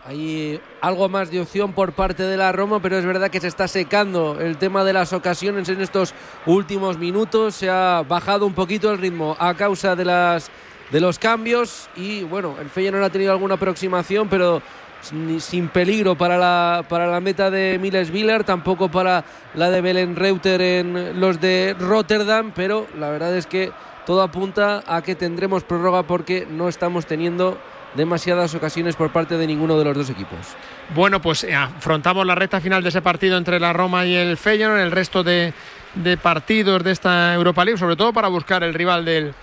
[0.06, 3.48] Hay algo más de opción por parte de la Roma, pero es verdad que se
[3.48, 6.14] está secando el tema de las ocasiones en estos
[6.46, 7.56] últimos minutos.
[7.56, 10.52] Se ha bajado un poquito el ritmo a causa de las
[10.92, 14.62] de los cambios y bueno, el Feyenoord ha tenido alguna aproximación, pero
[15.04, 19.24] sin peligro para la, para la meta de Miles Villar, tampoco para
[19.54, 23.72] la de Belen Reuter en los de Rotterdam, pero la verdad es que
[24.06, 27.58] todo apunta a que tendremos prórroga porque no estamos teniendo
[27.96, 30.40] demasiadas ocasiones por parte de ninguno de los dos equipos.
[30.96, 34.38] Bueno, pues eh, afrontamos la recta final de ese partido entre la Roma y el
[34.38, 35.54] Feyenoord, el resto de,
[35.96, 39.34] de partidos de esta Europa League, sobre todo para buscar el rival del,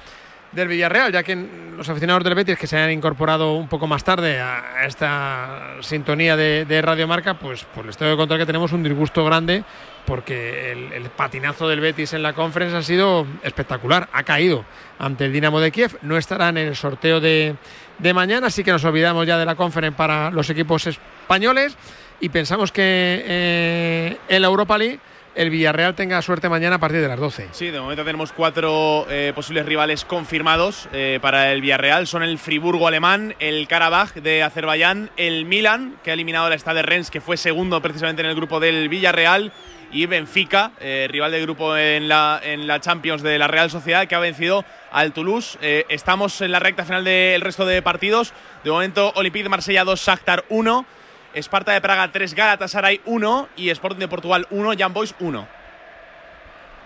[0.52, 1.36] del Villarreal, ya que
[1.76, 6.36] los aficionados del Betis que se han incorporado un poco más tarde a esta sintonía
[6.36, 9.64] de, de Radio Marca, pues, pues les tengo que contar que tenemos un disgusto grande
[10.10, 14.64] porque el, patinazo del Betis en la conferencia ha sido espectacular, ha caído
[14.98, 17.54] ante el Dinamo de Kiev, no estará en el sorteo de,
[18.12, 21.76] mañana, así que nos olvidamos ya de la conferencia para los equipos españoles
[22.20, 22.82] y pensamos que
[23.24, 24.98] eh, en la Europa League
[25.34, 27.48] el Villarreal tenga suerte mañana a partir de las 12.
[27.52, 32.06] Sí, de momento tenemos cuatro eh, posibles rivales confirmados eh, para el Villarreal.
[32.06, 36.82] Son el Friburgo alemán, el Karabaj de Azerbaiyán, el Milan, que ha eliminado al Stade
[36.82, 39.52] Rennes, que fue segundo precisamente en el grupo del Villarreal,
[39.92, 44.14] y Benfica, eh, rival de grupo en la, la Champions de la Real Sociedad, que
[44.14, 45.58] ha vencido al Toulouse.
[45.88, 48.32] Estamos en la recta final del resto de partidos.
[48.62, 50.86] De momento, Olympique de Marsella 2, Shakhtar 1.
[51.34, 55.48] Esparta de Praga 3, Galatasaray 1 y Sporting de Portugal 1, Jan Boys 1.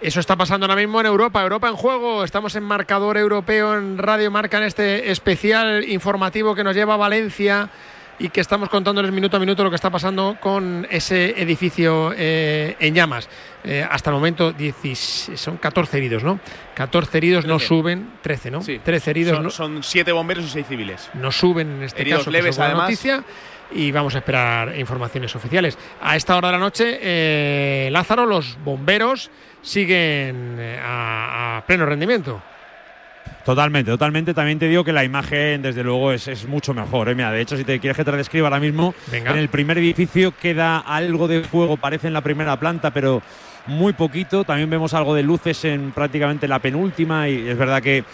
[0.01, 1.41] Eso está pasando ahora mismo en Europa.
[1.43, 2.25] Europa en juego.
[2.25, 6.99] Estamos en marcador europeo en Radio Marca en este especial informativo que nos lleva a
[6.99, 7.71] Valencia
[8.19, 12.77] y que estamos contándoles minuto a minuto lo que está pasando con ese edificio eh,
[12.81, 13.29] en llamas.
[13.65, 16.39] Eh, hasta el momento 10 son 14 heridos, ¿no?
[16.75, 17.67] 14 heridos no 13.
[17.67, 18.63] suben, 13, ¿no?
[18.63, 18.79] Sí.
[18.85, 21.09] 13 heridos Son, no, son siete bomberos y seis civiles.
[21.15, 22.83] no suben en este Heridos caso, leves, además.
[22.85, 23.25] noticia.
[23.75, 25.77] Y vamos a esperar informaciones oficiales.
[26.01, 29.31] A esta hora de la noche, eh, Lázaro, los bomberos
[29.63, 32.41] siguen eh, a, a pleno rendimiento.
[33.45, 34.33] Totalmente, totalmente.
[34.33, 37.09] También te digo que la imagen, desde luego, es, es mucho mejor.
[37.09, 37.15] ¿eh?
[37.15, 39.33] Mira, de hecho, si te quieres que te la describa ahora mismo, Venga.
[39.33, 43.23] en el primer edificio queda algo de fuego, parece en la primera planta, pero
[43.67, 44.45] muy poquito.
[44.45, 48.05] También vemos algo de luces en prácticamente la penúltima y es verdad que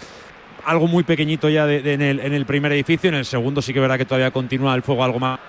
[0.71, 3.09] algo muy pequeñito ya en, el, en el primer edificio.
[3.09, 5.41] En el segundo sí que verdad que todavía continúa el fuego algo más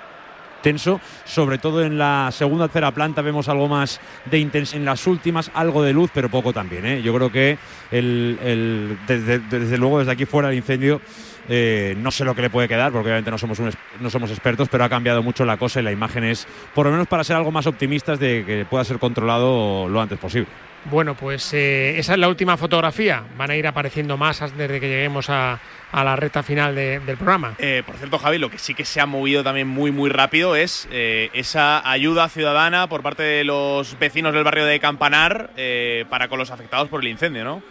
[0.62, 4.00] tenso, sobre todo en la segunda tercera planta vemos algo más
[4.30, 6.86] de intensidad, en las últimas algo de luz, pero poco también.
[6.86, 7.02] ¿eh?
[7.02, 7.58] Yo creo que
[7.92, 11.02] desde luego desde aquí fuera el incendio
[11.50, 14.30] Eh, no sé lo que le puede quedar, porque obviamente no somos, un, no somos
[14.30, 17.24] expertos, pero ha cambiado mucho la cosa y la imagen es, por lo menos para
[17.24, 20.48] ser algo más optimistas, de que pueda ser controlado lo antes posible.
[20.86, 23.24] Bueno, pues eh, esa es la última fotografía.
[23.38, 25.60] Van a ir apareciendo más desde que lleguemos a,
[25.92, 27.54] a la recta final de, del programa.
[27.60, 30.56] Eh, por cierto, Javi, lo que sí que se ha movido también muy, muy rápido
[30.56, 36.06] es eh, esa ayuda ciudadana por parte de los vecinos del barrio de Campanar eh,
[36.10, 37.62] para con los afectados por el incendio, ¿no?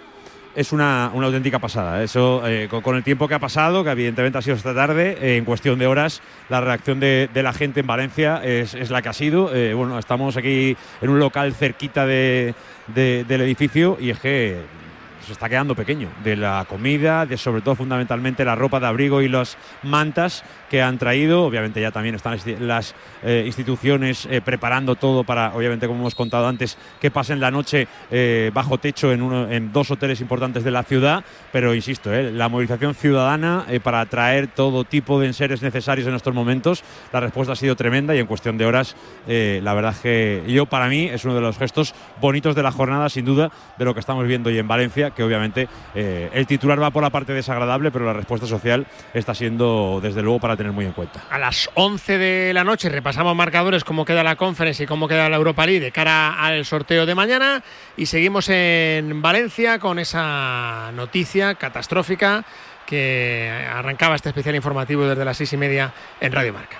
[0.54, 2.02] Es una, una, auténtica pasada.
[2.02, 5.36] Eso, eh, con, el tiempo que ha pasado, que evidentemente ha sido esta tarde, eh,
[5.36, 9.02] en cuestión de horas, la reacción de, de la gente en Valencia es, es la
[9.02, 9.54] que ha sido.
[9.54, 12.54] Eh, bueno, estamos aquí en un local cerquita de,
[12.88, 14.79] de, del edificio y es que
[15.24, 16.08] se está quedando pequeño.
[16.22, 20.82] De la comida, de sobre todo fundamentalmente la ropa de abrigo y las mantas que
[20.82, 21.44] han traído.
[21.44, 26.46] Obviamente ya también están las eh, instituciones eh, preparando todo para, obviamente como hemos contado
[26.46, 30.70] antes, que pasen la noche eh, bajo techo en, uno, en, dos hoteles importantes de
[30.70, 31.24] la ciudad.
[31.52, 36.82] Pero insisto, la movilización ciudadana para traer todo tipo de enseres necesarios en estos momentos,
[37.12, 38.96] la respuesta ha sido tremenda y en cuestión de horas,
[39.26, 43.08] la verdad que yo para mí es uno de los gestos bonitos de la jornada,
[43.08, 46.90] sin duda, de lo que estamos viendo hoy en Valencia, que obviamente el titular va
[46.90, 50.86] por la parte desagradable, pero la respuesta social está siendo desde luego para tener muy
[50.86, 51.22] en cuenta.
[51.30, 55.28] A las 11 de la noche repasamos marcadores, cómo queda la Conference y cómo queda
[55.28, 57.62] la Europa League de cara al sorteo de mañana
[57.96, 62.44] y seguimos en Valencia con esa noticia catastrófica
[62.86, 66.78] que arrancaba este especial informativo desde las seis y media en Radio Marca.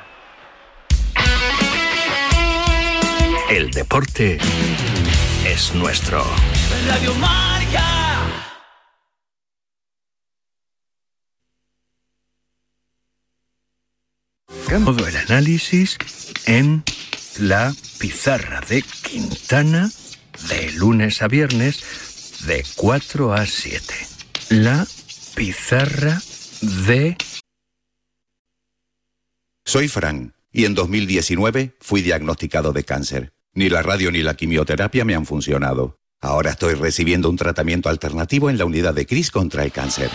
[3.50, 4.38] El deporte
[5.44, 6.24] es nuestro.
[6.88, 7.59] Radio Marca.
[14.50, 15.96] Todo el análisis
[16.46, 16.82] en
[17.38, 19.90] la pizarra de Quintana
[20.48, 23.94] de lunes a viernes de 4 a 7.
[24.50, 24.86] La
[25.36, 26.20] pizarra
[26.84, 27.16] de...
[29.64, 33.32] Soy Fran y en 2019 fui diagnosticado de cáncer.
[33.54, 35.98] Ni la radio ni la quimioterapia me han funcionado.
[36.20, 40.10] Ahora estoy recibiendo un tratamiento alternativo en la unidad de CRIS contra el cáncer.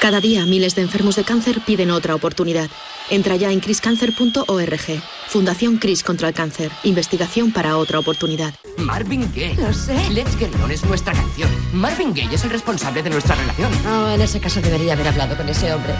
[0.00, 2.68] Cada día miles de enfermos de cáncer piden otra oportunidad.
[3.08, 5.02] Entra ya en criscancer.org.
[5.28, 6.70] Fundación Cris contra el cáncer.
[6.84, 8.54] Investigación para otra oportunidad.
[8.78, 9.54] Marvin Gaye.
[9.56, 9.96] Lo sé.
[10.10, 11.48] Let's Get On es nuestra canción.
[11.72, 13.72] Marvin Gaye es el responsable de nuestra relación.
[13.86, 15.94] Oh, en ese caso debería haber hablado con ese hombre.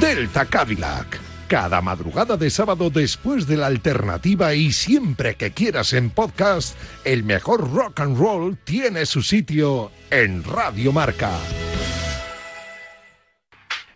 [0.00, 1.20] Delta Cadillac.
[1.48, 7.24] Cada madrugada de sábado después de la alternativa y siempre que quieras en podcast, el
[7.24, 11.32] mejor rock and roll tiene su sitio en Radio Marca.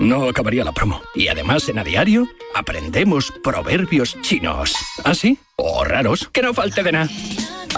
[0.00, 1.02] No acabaría la promo.
[1.14, 4.74] Y además en A Diario aprendemos proverbios chinos.
[5.04, 5.38] ¿Ah, sí?
[5.56, 7.08] O raros, que no falte de nada.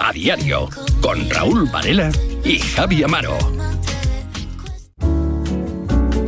[0.01, 0.69] A Diario,
[1.01, 2.11] con Raúl Varela
[2.45, 3.37] y Javi Amaro.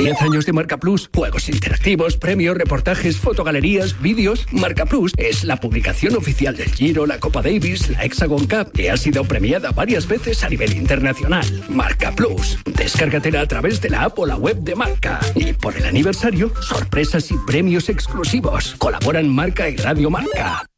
[0.00, 4.46] 10 años de Marca Plus, juegos interactivos, premios, reportajes, fotogalerías, vídeos.
[4.50, 8.90] Marca Plus es la publicación oficial del Giro, la Copa Davis, la Hexagon Cup, que
[8.90, 11.44] ha sido premiada varias veces a nivel internacional.
[11.68, 15.20] Marca Plus, descárgatela a través de la app o la web de Marca.
[15.34, 18.76] Y por el aniversario, sorpresas y premios exclusivos.
[18.78, 20.69] Colaboran Marca y Radio Marca.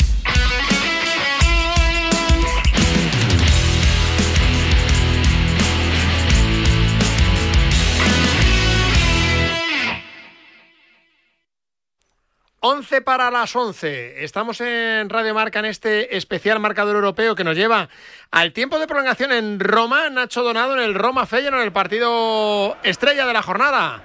[12.64, 14.22] Once para las 11.
[14.22, 17.88] Estamos en Radio Marca en este especial marcador europeo que nos lleva
[18.30, 20.08] al tiempo de prolongación en Roma.
[20.10, 24.04] Nacho Donado en el Roma Feyenoord en el partido estrella de la jornada.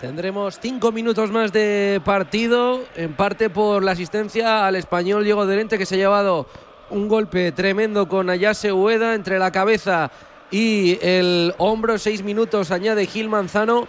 [0.00, 5.78] Tendremos cinco minutos más de partido, en parte por la asistencia al español Diego Delente,
[5.78, 6.48] que se ha llevado
[6.90, 10.10] un golpe tremendo con Ayase Ueda entre la cabeza
[10.50, 11.96] y el hombro.
[11.98, 13.86] Seis minutos añade Gil Manzano.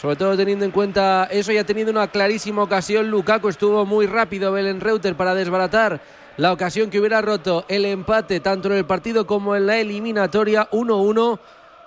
[0.00, 3.10] Sobre todo teniendo en cuenta eso, ya ha tenido una clarísima ocasión.
[3.10, 6.00] Lukaku estuvo muy rápido, Belen Reuter, para desbaratar
[6.36, 10.70] la ocasión que hubiera roto el empate tanto en el partido como en la eliminatoria
[10.70, 11.40] 1-1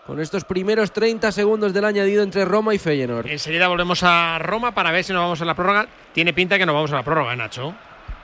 [0.05, 3.27] con estos primeros 30 segundos del añadido entre Roma y Feyenoord.
[3.27, 5.87] Enseguida volvemos a Roma para ver si nos vamos a la prórroga.
[6.11, 7.73] Tiene pinta que nos vamos a la prórroga, Nacho.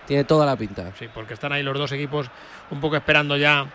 [0.05, 0.91] Tiene toda la pinta.
[0.99, 2.29] Sí, porque están ahí los dos equipos
[2.71, 3.65] un poco esperando ya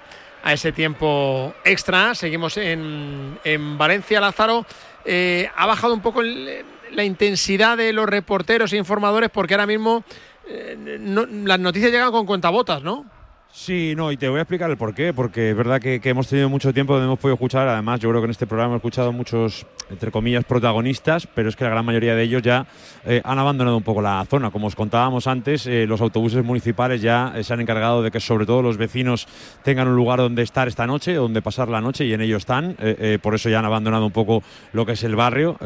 [0.45, 2.15] a ese tiempo extra.
[2.15, 4.67] Seguimos en, en Valencia, Lázaro.
[5.05, 9.67] Eh, ha bajado un poco el, la intensidad de los reporteros e informadores porque ahora
[9.67, 10.05] mismo
[10.47, 13.07] eh, no, las noticias llegan con cuentabotas, ¿no?
[13.55, 16.27] Sí, no, y te voy a explicar el por qué, porque es verdad que, hemos
[16.27, 18.79] tenido mucho tiempo donde hemos podido escuchar, además yo creo que en este programa hemos
[18.79, 22.67] escuchado muchos, entre comillas, protagonistas, pero es que la gran mayoría de ellos ya
[23.05, 24.51] eh, han abandonado un poco la zona.
[24.51, 28.21] Como os contábamos antes, eh, los autobuses municipales ya eh, se han encargado de que
[28.21, 29.29] sobre todo los vecinos
[29.63, 32.75] tengan un lugar donde estar esta noche, donde pasar la noche, y en ello están,
[33.21, 34.43] por eso ya han abandonado un poco
[34.73, 35.59] lo que es el barrio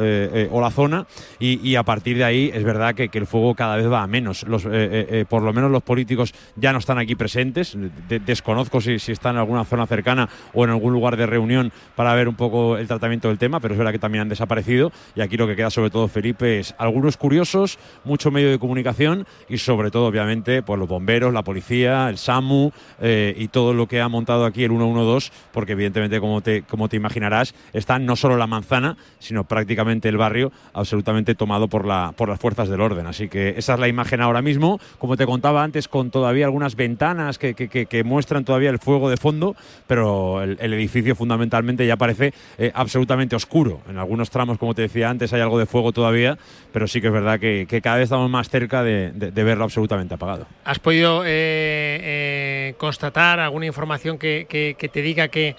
[0.50, 1.06] o la zona,
[1.38, 4.06] y, a partir de ahí es verdad que, que, el fuego cada vez va a
[4.08, 4.42] menos.
[4.42, 4.64] Los,
[5.28, 9.30] por lo menos los políticos ya no están aquí presentes, de, desconozco si, si, está
[9.30, 12.86] en alguna zona cercana o en algún lugar de reunión para ver un poco el
[12.86, 15.70] tratamiento del tema, pero es verdad que también han desaparecido y aquí lo que queda
[15.70, 20.78] sobre todo, Felipe, es algunos curiosos, mucho medio de comunicación y sobre todo, obviamente, pues
[20.78, 24.70] los bomberos, la policía, el SAMU eh, y todo lo que ha montado aquí el
[24.70, 30.08] 112, porque evidentemente, como te, como te imaginarás, está no solo la manzana, sino prácticamente
[30.08, 33.06] el barrio absolutamente tomado por, la, por las fuerzas del orden.
[33.06, 36.76] Así que esa es la imagen ahora mismo, como te contaba antes, con todavía algunas
[36.76, 39.56] ventanas que que, muestran todavía el fuego de fondo,
[39.86, 43.80] pero el, edificio fundamentalmente ya parece eh, absolutamente oscuro.
[43.88, 46.38] En algunos tramos, como te decía antes, hay algo de fuego todavía,
[46.72, 50.14] pero sí que es verdad que, cada vez estamos más cerca de, de, verlo absolutamente
[50.14, 50.46] apagado.
[50.64, 54.46] ¿Has podido eh, eh, constatar alguna información que,
[54.92, 55.56] te diga que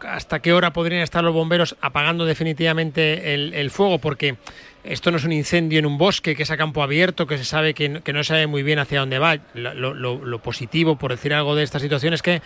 [0.00, 3.98] hasta qué hora podrían estar los bomberos apagando definitivamente el fuego?
[3.98, 4.36] Porque
[4.84, 7.44] esto no es un incendio en un bosque que es a campo abierto, que se
[7.44, 9.38] sabe que no, que sabe muy bien hacia dónde va.
[9.54, 12.40] Lo, positivo, por decir algo de esta situación, es que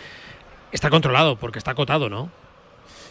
[0.72, 2.30] está controlado, porque está acotado, ¿no?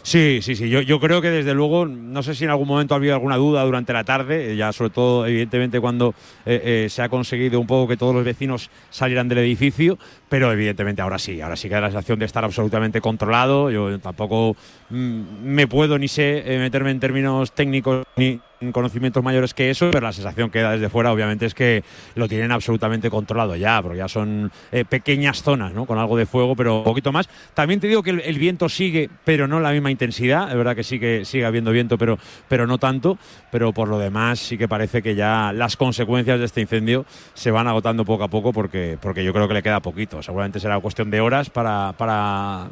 [0.02, 0.68] Sí, sí, sí.
[0.68, 3.36] Yo, yo creo que desde luego, no sé si en algún momento ha habido alguna
[3.36, 6.12] duda durante la tarde, ya sobre todo, evidentemente, cuando
[6.44, 9.98] eh, eh, se ha conseguido un poco que todos los vecinos salieran del edificio,
[10.28, 13.70] pero evidentemente ahora sí, ahora sí que da la sensación de estar absolutamente controlado.
[13.70, 14.56] Yo tampoco
[14.90, 18.40] mm, me puedo ni sé eh, meterme en términos técnicos ni
[18.70, 21.82] conocimientos mayores que eso, pero la sensación que da desde fuera obviamente es que
[22.14, 25.86] lo tienen absolutamente controlado ya, porque ya son eh, pequeñas zonas, ¿no?
[25.86, 27.28] Con algo de fuego, pero un poquito más.
[27.54, 30.84] También te digo que el, viento sigue, pero no la misma intensidad, es verdad que
[30.84, 33.18] sí que sigue habiendo viento, pero, pero no tanto,
[33.50, 37.50] pero por lo demás sí que parece que ya las consecuencias de este incendio se
[37.50, 40.78] van agotando poco a poco porque, porque yo creo que le queda poquito, seguramente será
[40.80, 42.68] cuestión de horas para, para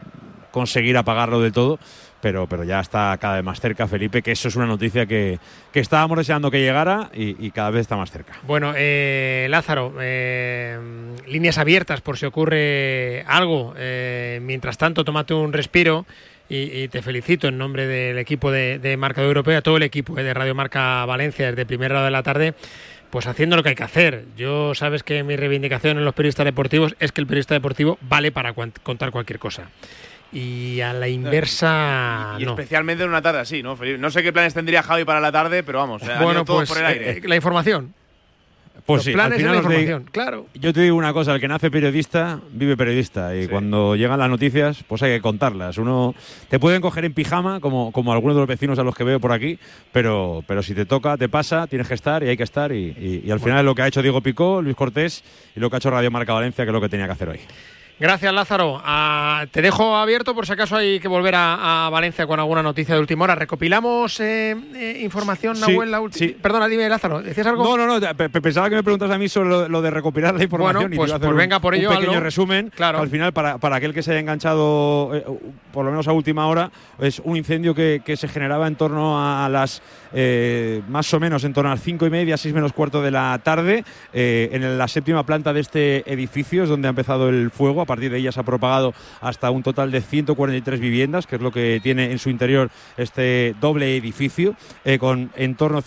[0.50, 1.78] conseguir apagarlo del todo,
[2.20, 5.38] pero, pero ya está cada vez más cerca, Felipe, que eso es una noticia que,
[5.72, 8.34] que estábamos deseando que llegara y, y, cada vez está más cerca.
[8.46, 10.78] Bueno, eh, Lázaro, eh,
[11.26, 13.74] líneas abiertas por si ocurre algo.
[13.76, 16.06] Eh, mientras tanto, tómate un respiro.
[16.52, 20.34] Y, te felicito en nombre del equipo de, de Marca Europea, todo el equipo de
[20.34, 22.54] Radio Marca Valencia desde primera hora de la tarde,
[23.10, 24.24] pues haciendo lo que hay que hacer.
[24.36, 28.32] Yo sabes que mi reivindicación en los periodistas deportivos es que el periodista deportivo vale
[28.32, 29.70] para contar cualquier cosa
[30.32, 32.52] y a la inversa y, y no.
[32.52, 33.76] especialmente en una tarde así, ¿no?
[33.98, 36.78] No sé qué planes tendría Javi para la tarde, pero vamos, bueno, todo pues, por
[36.78, 37.10] el aire.
[37.10, 37.94] Eh, la información.
[38.86, 40.46] Pues Los sí, planes al final de la información, claro.
[40.54, 44.30] Yo te digo una cosa, el que nace periodista vive periodista y cuando llegan las
[44.30, 45.76] noticias pues hay que contarlas.
[45.76, 46.14] Uno
[46.48, 49.20] te pueden coger en pijama como, como algunos de los vecinos a los que veo
[49.20, 49.58] por aquí,
[49.92, 52.86] pero, pero si te toca, te pasa, tienes que estar y hay que estar y,
[52.98, 55.22] y- y al final es lo que ha hecho Diego Picó, Luis Cortés
[55.54, 57.28] y lo que ha hecho Radio Marca Valencia, que es lo que tenía que hacer
[57.28, 57.40] hoy.
[58.00, 58.80] Gracias, Lázaro.
[58.82, 62.62] Ah, te dejo abierto por si acaso hay que volver a, a Valencia con alguna
[62.62, 63.34] noticia de última hora.
[63.34, 65.90] ¿Recopilamos eh, eh, información, Sí, Nahuel?
[65.90, 66.32] La última?
[66.40, 67.62] Perdona, dime, Lázaro, ¿decías algo?
[67.62, 69.90] No, no, no, pe- pe- pensaba que me preguntas a mí sobre lo, lo de
[69.90, 71.96] recopilar la información Bueno, y te pues- a hacer pues un- venga por ello, un
[71.98, 72.72] pequeño resumen.
[72.74, 73.00] Claro.
[73.00, 75.24] Al final, para, para aquel que se haya enganchado, eh,
[75.70, 76.70] por lo menos a última hora,
[77.00, 79.82] es un incendio que, que se generaba en torno a las,
[80.12, 83.10] eh, más o menos, en torno a las cinco y media, seis menos cuarto de
[83.10, 87.50] la tarde, eh, en la séptima planta de este edificio es donde ha empezado el
[87.50, 87.84] fuego.
[87.86, 91.50] partir de ya se ha propagado hasta un total de 143 viviendas, que es lo
[91.50, 94.54] que tiene en su interior este doble edificio,
[94.84, 95.78] eh, con en torno,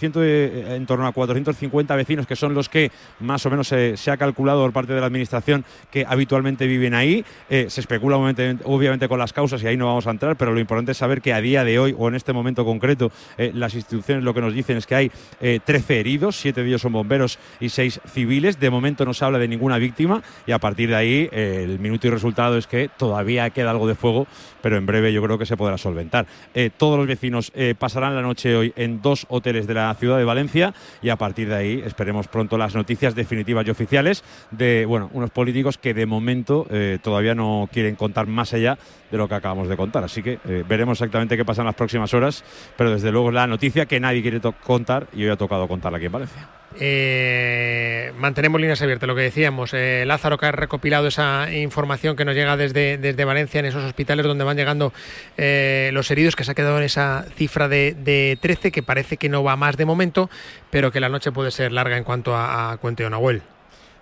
[1.07, 4.73] a 450 vecinos, que son los que más o menos se, se ha calculado por
[4.73, 7.25] parte de la Administración que habitualmente viven ahí.
[7.49, 10.91] Se especula obviamente, con las causas y ahí no vamos a entrar, pero lo importante
[10.91, 14.33] es saber que a día de hoy o en este momento concreto las instituciones lo
[14.33, 15.11] que nos dicen es que hay
[15.41, 18.59] eh, 13 heridos, 7 de ellos son bomberos y 6 civiles.
[18.59, 21.79] De momento no se habla de ninguna víctima y a partir de ahí eh, el
[21.79, 24.27] minuto y resultado es que todavía queda algo de fuego,
[24.61, 26.25] pero en breve yo creo que se podrá solventar.
[26.53, 30.17] Eh, todos los vecinos eh, pasarán la noche hoy en dos hoteles de la ciudad
[30.17, 34.85] de Valencia y a partir de ahí esperemos pronto las noticias definitivas y oficiales de
[34.85, 36.67] bueno unos políticos que de momento
[37.01, 38.77] todavía no quieren contar más allá
[39.11, 40.03] de lo que acabamos de contar.
[40.03, 42.43] Así que veremos exactamente qué pasa en las próximas horas,
[42.77, 46.05] pero desde luego la noticia que nadie quiere contar y hoy ha tocado contarla aquí
[46.05, 46.47] en Valencia.
[46.79, 49.73] Eh, mantenemos líneas abiertas, lo que decíamos.
[49.73, 53.83] eh, Lázaro, que ha recopilado esa información que nos llega desde, desde Valencia en esos
[53.83, 54.91] hospitales donde van llegando
[55.37, 59.17] eh, los heridos, que se ha quedado en esa cifra de, de 13, que parece
[59.17, 60.29] que no va más de momento,
[60.71, 63.41] pero que la noche puede ser larga en cuanto a, a Cuente Nahuel.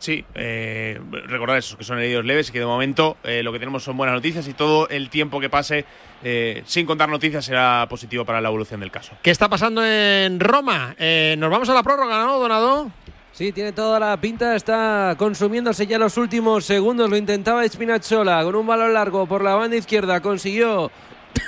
[0.01, 3.59] Sí, eh, recordar eso, que son heridos leves y que de momento eh, lo que
[3.59, 5.85] tenemos son buenas noticias y todo el tiempo que pase
[6.23, 9.11] eh, sin contar noticias será positivo para la evolución del caso.
[9.21, 10.95] ¿Qué está pasando en Roma?
[10.97, 12.91] Eh, nos vamos a la prórroga, ¿no, Donado?
[13.31, 17.07] Sí, tiene toda la pinta, está consumiéndose ya los últimos segundos.
[17.07, 20.19] Lo intentaba Spinazzola con un balón largo por la banda izquierda.
[20.19, 20.89] Consiguió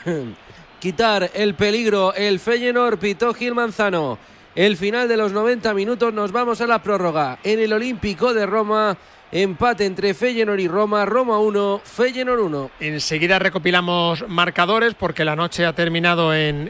[0.80, 2.14] quitar el peligro.
[2.14, 4.20] El Feyenoord pitó Gil Manzano.
[4.56, 7.40] El final de los 90 minutos nos vamos a la prórroga.
[7.44, 8.96] En el Olímpico de Roma,
[9.32, 11.06] empate entre Feyenoord y Roma.
[11.06, 12.72] Roma 1, Feyenoord 1.
[12.82, 16.70] Enseguida recopilamos marcadores porque la noche ha terminado en,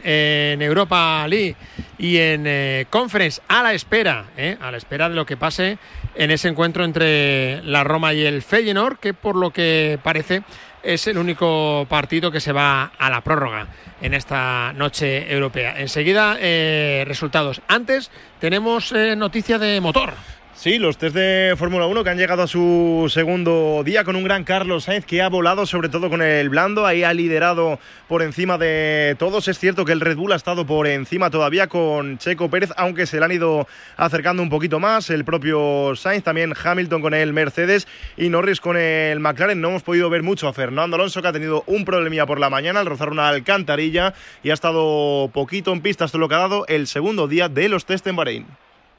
[0.62, 1.56] Europa League
[1.98, 5.76] y en eh, Conference a la espera, eh, a la espera de lo que pase
[6.14, 10.42] en ese encuentro entre la Roma y el Feyenoord, que por lo que parece
[10.84, 13.68] es el único partido que se va a la prórroga
[14.00, 15.80] en esta noche europea.
[15.80, 17.62] Enseguida eh, resultados.
[17.68, 20.12] Antes tenemos eh, noticia de motor.
[20.56, 24.24] Sí, los test de Fórmula 1 que han llegado a su segundo día con un
[24.24, 27.78] gran Carlos Sainz que ha volado sobre todo con el blando, ahí ha liderado
[28.08, 29.48] por encima de todos.
[29.48, 33.04] Es cierto que el Red Bull ha estado por encima todavía con Checo Pérez, aunque
[33.04, 35.10] se le han ido acercando un poquito más.
[35.10, 37.86] El propio Sainz, también Hamilton con el Mercedes
[38.16, 39.60] y Norris con el McLaren.
[39.60, 42.48] No hemos podido ver mucho a Fernando Alonso que ha tenido un problemilla por la
[42.48, 46.38] mañana al rozar una alcantarilla y ha estado poquito en pista hasta lo que ha
[46.38, 48.63] dado el segundo día de los test en Bahrein.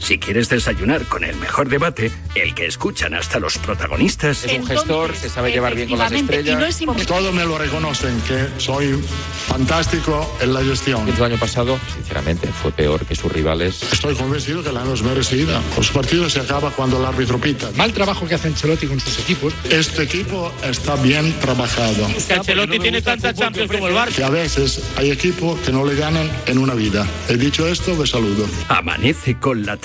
[0.00, 4.44] Si quieres desayunar con el mejor debate, el que escuchan hasta los protagonistas.
[4.44, 6.80] Es un gestor que sabe llevar bien con las estrellas.
[7.06, 8.98] Todos me lo reconocen, que soy
[9.46, 11.06] fantástico en la gestión.
[11.06, 13.82] El año pasado, sinceramente, fue peor que sus rivales.
[13.92, 15.60] Estoy convencido que la no es merecida.
[15.76, 17.70] Los partidos se acaba cuando el árbitro pita.
[17.76, 19.52] Mal trabajo que hace Ancelotti con sus equipos.
[19.68, 22.08] Este equipo está bien trabajado.
[22.26, 24.14] Que Ancelotti tiene tanta Champions como el Barça.
[24.14, 27.06] Que a veces hay equipos que no le ganan en una vida.
[27.28, 28.46] He dicho esto, me saludo.
[28.68, 29.76] Amanece con la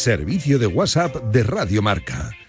[0.00, 2.39] Servicio de WhatsApp de Radio Marca.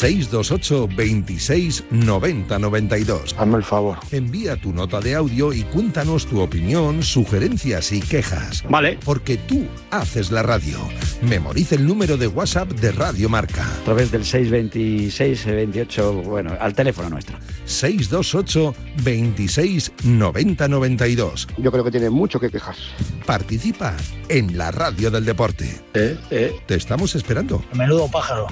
[0.00, 3.34] 628 26 90 92.
[3.36, 3.98] Hazme el favor.
[4.10, 8.64] Envía tu nota de audio y cuéntanos tu opinión, sugerencias y quejas.
[8.66, 8.98] Vale.
[9.04, 10.78] Porque tú haces la radio.
[11.20, 13.62] Memoriza el número de WhatsApp de Radio Marca.
[13.62, 17.36] A través del 626 28, bueno, al teléfono nuestro.
[17.66, 18.74] 628
[19.04, 21.48] 26 90 92.
[21.58, 22.80] Yo creo que tiene mucho que quejarse.
[23.26, 23.94] Participa
[24.30, 25.78] en la radio del deporte.
[25.92, 27.62] Te estamos esperando.
[27.74, 28.46] Menudo pájaro.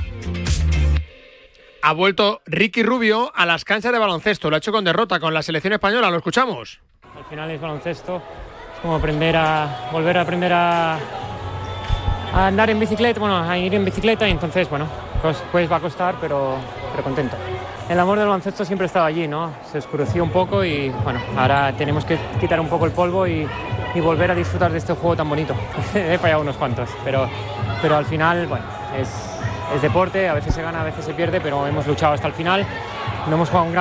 [1.82, 4.50] Ha vuelto Ricky Rubio a las canchas de baloncesto.
[4.50, 6.10] Lo ha hecho con derrota con la selección española.
[6.10, 6.80] Lo escuchamos.
[7.16, 8.16] Al final es baloncesto.
[8.74, 10.94] Es como aprender a volver a aprender a,
[12.32, 14.86] a andar en bicicleta, bueno, a ir en bicicleta y entonces, bueno,
[15.22, 16.56] pues, pues va a costar, pero,
[16.90, 17.36] pero contento.
[17.88, 19.52] El amor del baloncesto siempre estaba allí, ¿no?
[19.70, 23.48] Se oscureció un poco y bueno, ahora tenemos que quitar un poco el polvo y,
[23.94, 25.54] y volver a disfrutar de este juego tan bonito.
[25.94, 27.28] He fallado unos cuantos, pero,
[27.80, 28.64] pero al final, bueno,
[28.96, 29.37] es,
[29.74, 32.32] es deporte, a veces se gana, a veces se pierde, pero hemos luchado hasta el
[32.32, 32.66] final.
[33.28, 33.68] No hemos jugado